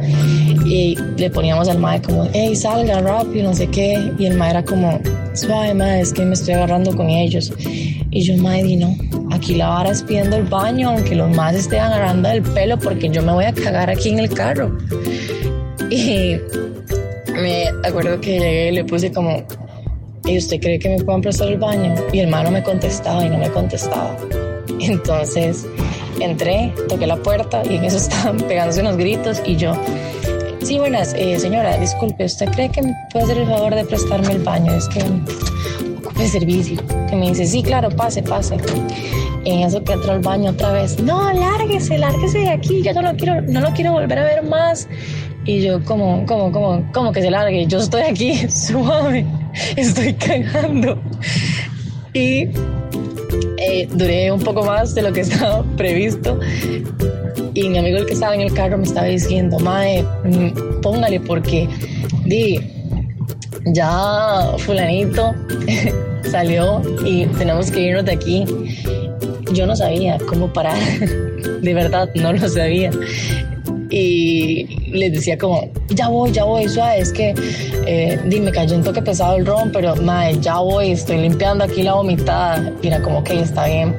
y 0.68 0.96
le 1.16 1.30
poníamos 1.30 1.68
al 1.68 1.78
mae 1.78 2.02
como, 2.02 2.28
hey, 2.32 2.56
salga 2.56 3.00
rápido, 3.00 3.50
no 3.50 3.54
sé 3.54 3.68
qué. 3.68 4.12
Y 4.18 4.26
el 4.26 4.36
mae 4.36 4.50
era 4.50 4.64
como, 4.64 5.00
suave, 5.34 5.74
mae, 5.74 6.00
es 6.00 6.12
que 6.12 6.24
me 6.24 6.34
estoy 6.34 6.54
agarrando 6.54 6.94
con 6.96 7.08
ellos. 7.08 7.52
Y 7.58 8.22
yo, 8.22 8.36
mae, 8.38 8.64
di 8.64 8.76
no, 8.76 8.96
aquí 9.30 9.54
la 9.54 9.68
vara 9.68 9.90
es 9.90 10.02
pidiendo 10.02 10.36
el 10.36 10.44
baño, 10.44 10.90
aunque 10.90 11.14
los 11.14 11.34
más 11.36 11.54
estén 11.54 11.80
agarrando 11.80 12.28
el 12.28 12.42
pelo, 12.42 12.78
porque 12.78 13.08
yo 13.08 13.22
me 13.22 13.32
voy 13.32 13.44
a 13.44 13.52
cagar 13.52 13.90
aquí 13.90 14.08
en 14.08 14.18
el 14.18 14.28
carro. 14.30 14.76
Y 15.90 16.36
me 17.32 17.68
acuerdo 17.84 18.20
que 18.20 18.38
llegué 18.38 18.68
y 18.70 18.74
le 18.74 18.84
puse 18.84 19.12
como, 19.12 19.44
¿y 20.24 20.38
usted 20.38 20.60
cree 20.60 20.78
que 20.78 20.88
me 20.88 21.04
pueden 21.04 21.20
prestar 21.20 21.48
el 21.48 21.58
baño? 21.58 21.94
Y 22.12 22.18
el 22.20 22.28
mae 22.28 22.44
no 22.44 22.50
me 22.50 22.62
contestaba 22.62 23.24
y 23.24 23.28
no 23.28 23.38
me 23.38 23.50
contestaba. 23.50 24.16
Entonces 24.80 25.64
entré, 26.20 26.72
toqué 26.88 27.06
la 27.06 27.16
puerta 27.16 27.62
y 27.68 27.76
en 27.76 27.84
eso 27.84 27.96
estaban 27.98 28.38
pegándose 28.38 28.80
unos 28.80 28.96
gritos 28.96 29.42
y 29.44 29.56
yo, 29.56 29.72
Sí, 30.66 30.80
buenas, 30.80 31.14
eh, 31.16 31.38
señora, 31.38 31.78
disculpe, 31.78 32.24
¿usted 32.24 32.48
cree 32.50 32.68
que 32.68 32.82
me 32.82 32.92
puede 33.12 33.26
hacer 33.26 33.38
el 33.38 33.46
favor 33.46 33.72
de 33.72 33.84
prestarme 33.84 34.32
el 34.32 34.42
baño? 34.42 34.74
Es 34.74 34.88
que 34.88 35.00
ocupe 36.04 36.26
servicio. 36.26 36.82
Que 37.08 37.14
me 37.14 37.28
dice, 37.28 37.46
sí, 37.46 37.62
claro, 37.62 37.88
pase, 37.88 38.20
pase. 38.20 38.56
En 39.44 39.60
eso 39.60 39.84
que 39.84 39.92
entró 39.92 40.10
al 40.10 40.18
baño 40.18 40.50
otra 40.50 40.72
vez, 40.72 41.00
no, 41.00 41.32
lárguese, 41.32 41.98
lárguese 41.98 42.38
de 42.38 42.48
aquí, 42.48 42.82
yo 42.82 42.92
no 42.94 43.02
lo 43.02 43.16
quiero, 43.16 43.42
no 43.42 43.60
lo 43.60 43.70
quiero 43.74 43.92
volver 43.92 44.18
a 44.18 44.24
ver 44.24 44.42
más. 44.42 44.88
Y 45.44 45.62
yo, 45.62 45.84
como, 45.84 46.26
como, 46.26 46.50
como, 46.50 46.92
como 46.92 47.12
que 47.12 47.22
se 47.22 47.30
largue, 47.30 47.64
yo 47.68 47.78
estoy 47.78 48.02
aquí, 48.02 48.36
suave, 48.50 49.24
estoy 49.76 50.14
cagando. 50.14 51.00
Y 52.12 52.48
eh, 53.58 53.88
duré 53.92 54.32
un 54.32 54.40
poco 54.40 54.64
más 54.64 54.96
de 54.96 55.02
lo 55.02 55.12
que 55.12 55.20
estaba 55.20 55.62
previsto. 55.76 56.40
Y 57.56 57.70
mi 57.70 57.78
amigo 57.78 57.96
el 57.96 58.04
que 58.04 58.12
estaba 58.12 58.34
en 58.34 58.42
el 58.42 58.52
carro 58.52 58.76
me 58.76 58.84
estaba 58.84 59.06
diciendo, 59.06 59.58
Mae, 59.58 60.02
mm, 60.02 60.82
póngale 60.82 61.18
porque 61.20 61.66
di, 62.26 62.60
ya 63.72 64.52
fulanito 64.58 65.34
salió 66.30 66.82
y 67.02 67.24
tenemos 67.38 67.70
que 67.70 67.80
irnos 67.80 68.04
de 68.04 68.12
aquí. 68.12 68.44
Yo 69.54 69.66
no 69.66 69.74
sabía 69.74 70.18
cómo 70.28 70.52
parar, 70.52 70.76
de 71.62 71.74
verdad 71.74 72.10
no 72.14 72.34
lo 72.34 72.46
sabía. 72.46 72.90
Y 73.88 74.90
les 74.90 75.14
decía 75.14 75.38
como, 75.38 75.70
ya 75.88 76.08
voy, 76.08 76.32
ya 76.32 76.44
voy, 76.44 76.68
suave, 76.68 76.98
es 76.98 77.10
que 77.10 77.34
eh, 77.86 78.20
dime, 78.26 78.50
cayó 78.52 78.76
un 78.76 78.84
toque 78.84 79.00
pesado 79.00 79.36
el 79.36 79.46
ron, 79.46 79.70
pero 79.72 79.96
madre, 79.96 80.36
ya 80.42 80.58
voy, 80.58 80.90
estoy 80.90 81.22
limpiando 81.22 81.64
aquí 81.64 81.82
la 81.82 81.94
vomitada. 81.94 82.70
Y 82.82 82.88
era 82.88 83.00
como, 83.00 83.24
que 83.24 83.40
está 83.40 83.64
bien. 83.64 83.96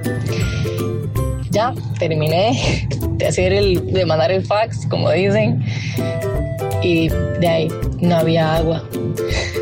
Ya 1.49 1.73
terminé 1.97 2.87
de 3.17 3.27
hacer 3.27 3.53
el, 3.53 3.93
de 3.93 4.05
mandar 4.05 4.31
el 4.31 4.45
fax, 4.45 4.85
como 4.87 5.11
dicen. 5.11 5.63
Y 6.81 7.09
de 7.09 7.47
ahí 7.47 7.67
no 7.99 8.17
había 8.17 8.55
agua. 8.55 8.83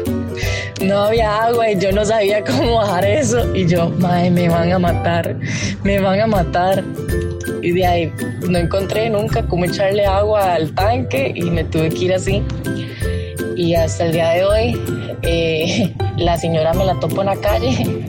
no 0.81 0.99
había 0.99 1.43
agua 1.43 1.71
y 1.71 1.79
yo 1.79 1.91
no 1.91 2.05
sabía 2.05 2.43
cómo 2.43 2.75
bajar 2.75 3.05
eso. 3.05 3.55
Y 3.55 3.67
yo, 3.67 3.89
madre, 3.89 4.29
me 4.29 4.49
van 4.49 4.71
a 4.71 4.79
matar, 4.79 5.37
me 5.83 5.99
van 5.99 6.21
a 6.21 6.27
matar. 6.27 6.83
Y 7.61 7.71
de 7.71 7.85
ahí 7.85 8.13
no 8.47 8.59
encontré 8.59 9.09
nunca 9.09 9.43
cómo 9.47 9.65
echarle 9.65 10.05
agua 10.05 10.53
al 10.53 10.73
tanque 10.73 11.31
y 11.33 11.43
me 11.43 11.63
tuve 11.63 11.89
que 11.89 12.05
ir 12.05 12.13
así. 12.13 12.43
Y 13.55 13.73
hasta 13.73 14.05
el 14.05 14.11
día 14.11 14.29
de 14.31 14.43
hoy, 14.45 14.81
eh, 15.23 15.93
la 16.17 16.37
señora 16.37 16.73
me 16.73 16.85
la 16.85 16.99
topo 16.99 17.21
en 17.21 17.27
la 17.27 17.35
calle 17.37 18.05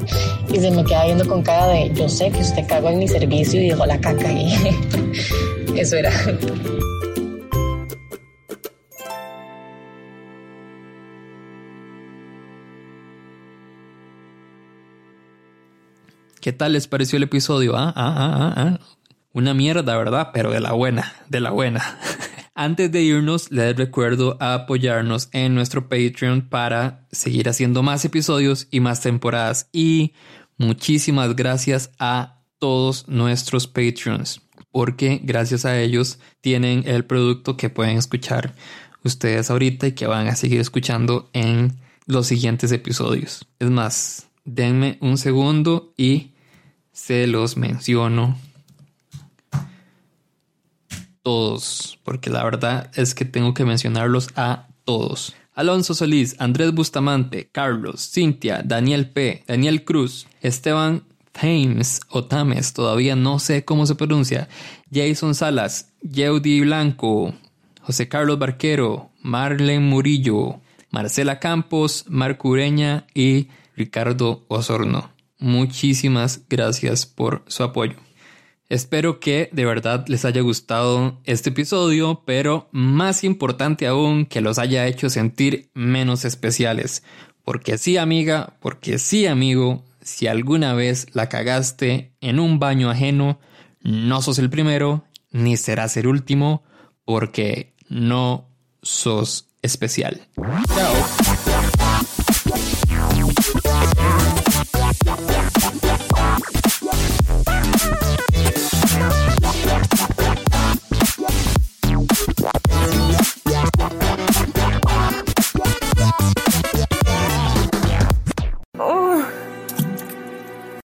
y 0.52 0.60
se 0.60 0.70
me 0.70 0.84
queda 0.84 1.04
viendo 1.06 1.26
con 1.26 1.42
cara 1.42 1.66
de, 1.68 1.92
yo 1.94 2.08
sé 2.08 2.30
que 2.30 2.40
usted 2.40 2.66
cagó 2.66 2.90
en 2.90 2.98
mi 2.98 3.08
servicio 3.08 3.60
y 3.60 3.68
dejó 3.68 3.86
la 3.86 4.00
caca 4.00 4.28
ahí. 4.28 4.54
Eso 5.76 5.96
era. 5.96 6.10
¿Qué 16.40 16.52
tal 16.52 16.74
les 16.74 16.86
pareció 16.86 17.16
el 17.16 17.24
episodio? 17.24 17.76
Ah, 17.76 17.92
ah, 17.96 18.14
ah, 18.16 18.54
ah. 18.56 18.78
Una 19.32 19.52
mierda, 19.52 19.96
¿verdad? 19.96 20.30
Pero 20.32 20.52
de 20.52 20.60
la 20.60 20.72
buena, 20.72 21.12
de 21.28 21.40
la 21.40 21.50
buena. 21.50 21.98
Antes 22.58 22.90
de 22.90 23.02
irnos, 23.02 23.50
les 23.50 23.76
recuerdo 23.76 24.38
apoyarnos 24.40 25.28
en 25.32 25.54
nuestro 25.54 25.90
Patreon 25.90 26.48
para 26.48 27.06
seguir 27.12 27.50
haciendo 27.50 27.82
más 27.82 28.02
episodios 28.06 28.66
y 28.70 28.80
más 28.80 29.02
temporadas. 29.02 29.68
Y 29.74 30.14
muchísimas 30.56 31.36
gracias 31.36 31.90
a 31.98 32.40
todos 32.58 33.08
nuestros 33.08 33.66
Patreons, 33.66 34.40
porque 34.72 35.20
gracias 35.22 35.66
a 35.66 35.78
ellos 35.78 36.18
tienen 36.40 36.84
el 36.86 37.04
producto 37.04 37.58
que 37.58 37.68
pueden 37.68 37.98
escuchar 37.98 38.54
ustedes 39.04 39.50
ahorita 39.50 39.88
y 39.88 39.92
que 39.92 40.06
van 40.06 40.26
a 40.26 40.34
seguir 40.34 40.60
escuchando 40.60 41.28
en 41.34 41.76
los 42.06 42.26
siguientes 42.26 42.72
episodios. 42.72 43.46
Es 43.58 43.68
más, 43.68 44.28
denme 44.46 44.96
un 45.02 45.18
segundo 45.18 45.92
y 45.98 46.30
se 46.90 47.26
los 47.26 47.58
menciono 47.58 48.38
todos, 51.26 51.98
porque 52.04 52.30
la 52.30 52.44
verdad 52.44 52.88
es 52.94 53.12
que 53.12 53.24
tengo 53.24 53.52
que 53.52 53.64
mencionarlos 53.64 54.28
a 54.36 54.68
todos. 54.84 55.34
Alonso 55.54 55.92
Solís, 55.92 56.36
Andrés 56.38 56.72
Bustamante, 56.72 57.48
Carlos, 57.50 58.08
Cintia, 58.12 58.62
Daniel 58.64 59.10
P., 59.10 59.42
Daniel 59.48 59.84
Cruz, 59.84 60.28
Esteban 60.40 61.02
Thames 61.32 62.00
o 62.10 62.26
Tames, 62.26 62.72
todavía 62.72 63.16
no 63.16 63.40
sé 63.40 63.64
cómo 63.64 63.86
se 63.86 63.96
pronuncia, 63.96 64.48
Jason 64.94 65.34
Salas, 65.34 65.90
Yeudi 66.00 66.60
Blanco, 66.60 67.34
José 67.80 68.06
Carlos 68.06 68.38
Barquero, 68.38 69.10
Marlene 69.20 69.80
Murillo, 69.80 70.60
Marcela 70.92 71.40
Campos, 71.40 72.04
Marco 72.06 72.50
Ureña 72.50 73.04
y 73.14 73.48
Ricardo 73.74 74.44
Osorno. 74.46 75.10
Muchísimas 75.40 76.42
gracias 76.48 77.04
por 77.04 77.42
su 77.48 77.64
apoyo. 77.64 78.05
Espero 78.68 79.20
que 79.20 79.48
de 79.52 79.64
verdad 79.64 80.06
les 80.08 80.24
haya 80.24 80.40
gustado 80.40 81.20
este 81.24 81.50
episodio, 81.50 82.22
pero 82.26 82.68
más 82.72 83.22
importante 83.22 83.86
aún 83.86 84.26
que 84.26 84.40
los 84.40 84.58
haya 84.58 84.86
hecho 84.86 85.08
sentir 85.08 85.70
menos 85.72 86.24
especiales. 86.24 87.04
Porque 87.44 87.78
sí 87.78 87.96
amiga, 87.96 88.54
porque 88.60 88.98
sí 88.98 89.26
amigo, 89.26 89.84
si 90.02 90.26
alguna 90.26 90.74
vez 90.74 91.06
la 91.12 91.28
cagaste 91.28 92.12
en 92.20 92.40
un 92.40 92.58
baño 92.58 92.90
ajeno, 92.90 93.38
no 93.82 94.20
sos 94.20 94.40
el 94.40 94.50
primero, 94.50 95.04
ni 95.30 95.56
serás 95.56 95.96
el 95.96 96.08
último, 96.08 96.64
porque 97.04 97.72
no 97.88 98.48
sos 98.82 99.46
especial. 99.62 100.26
Chao. 100.74 100.94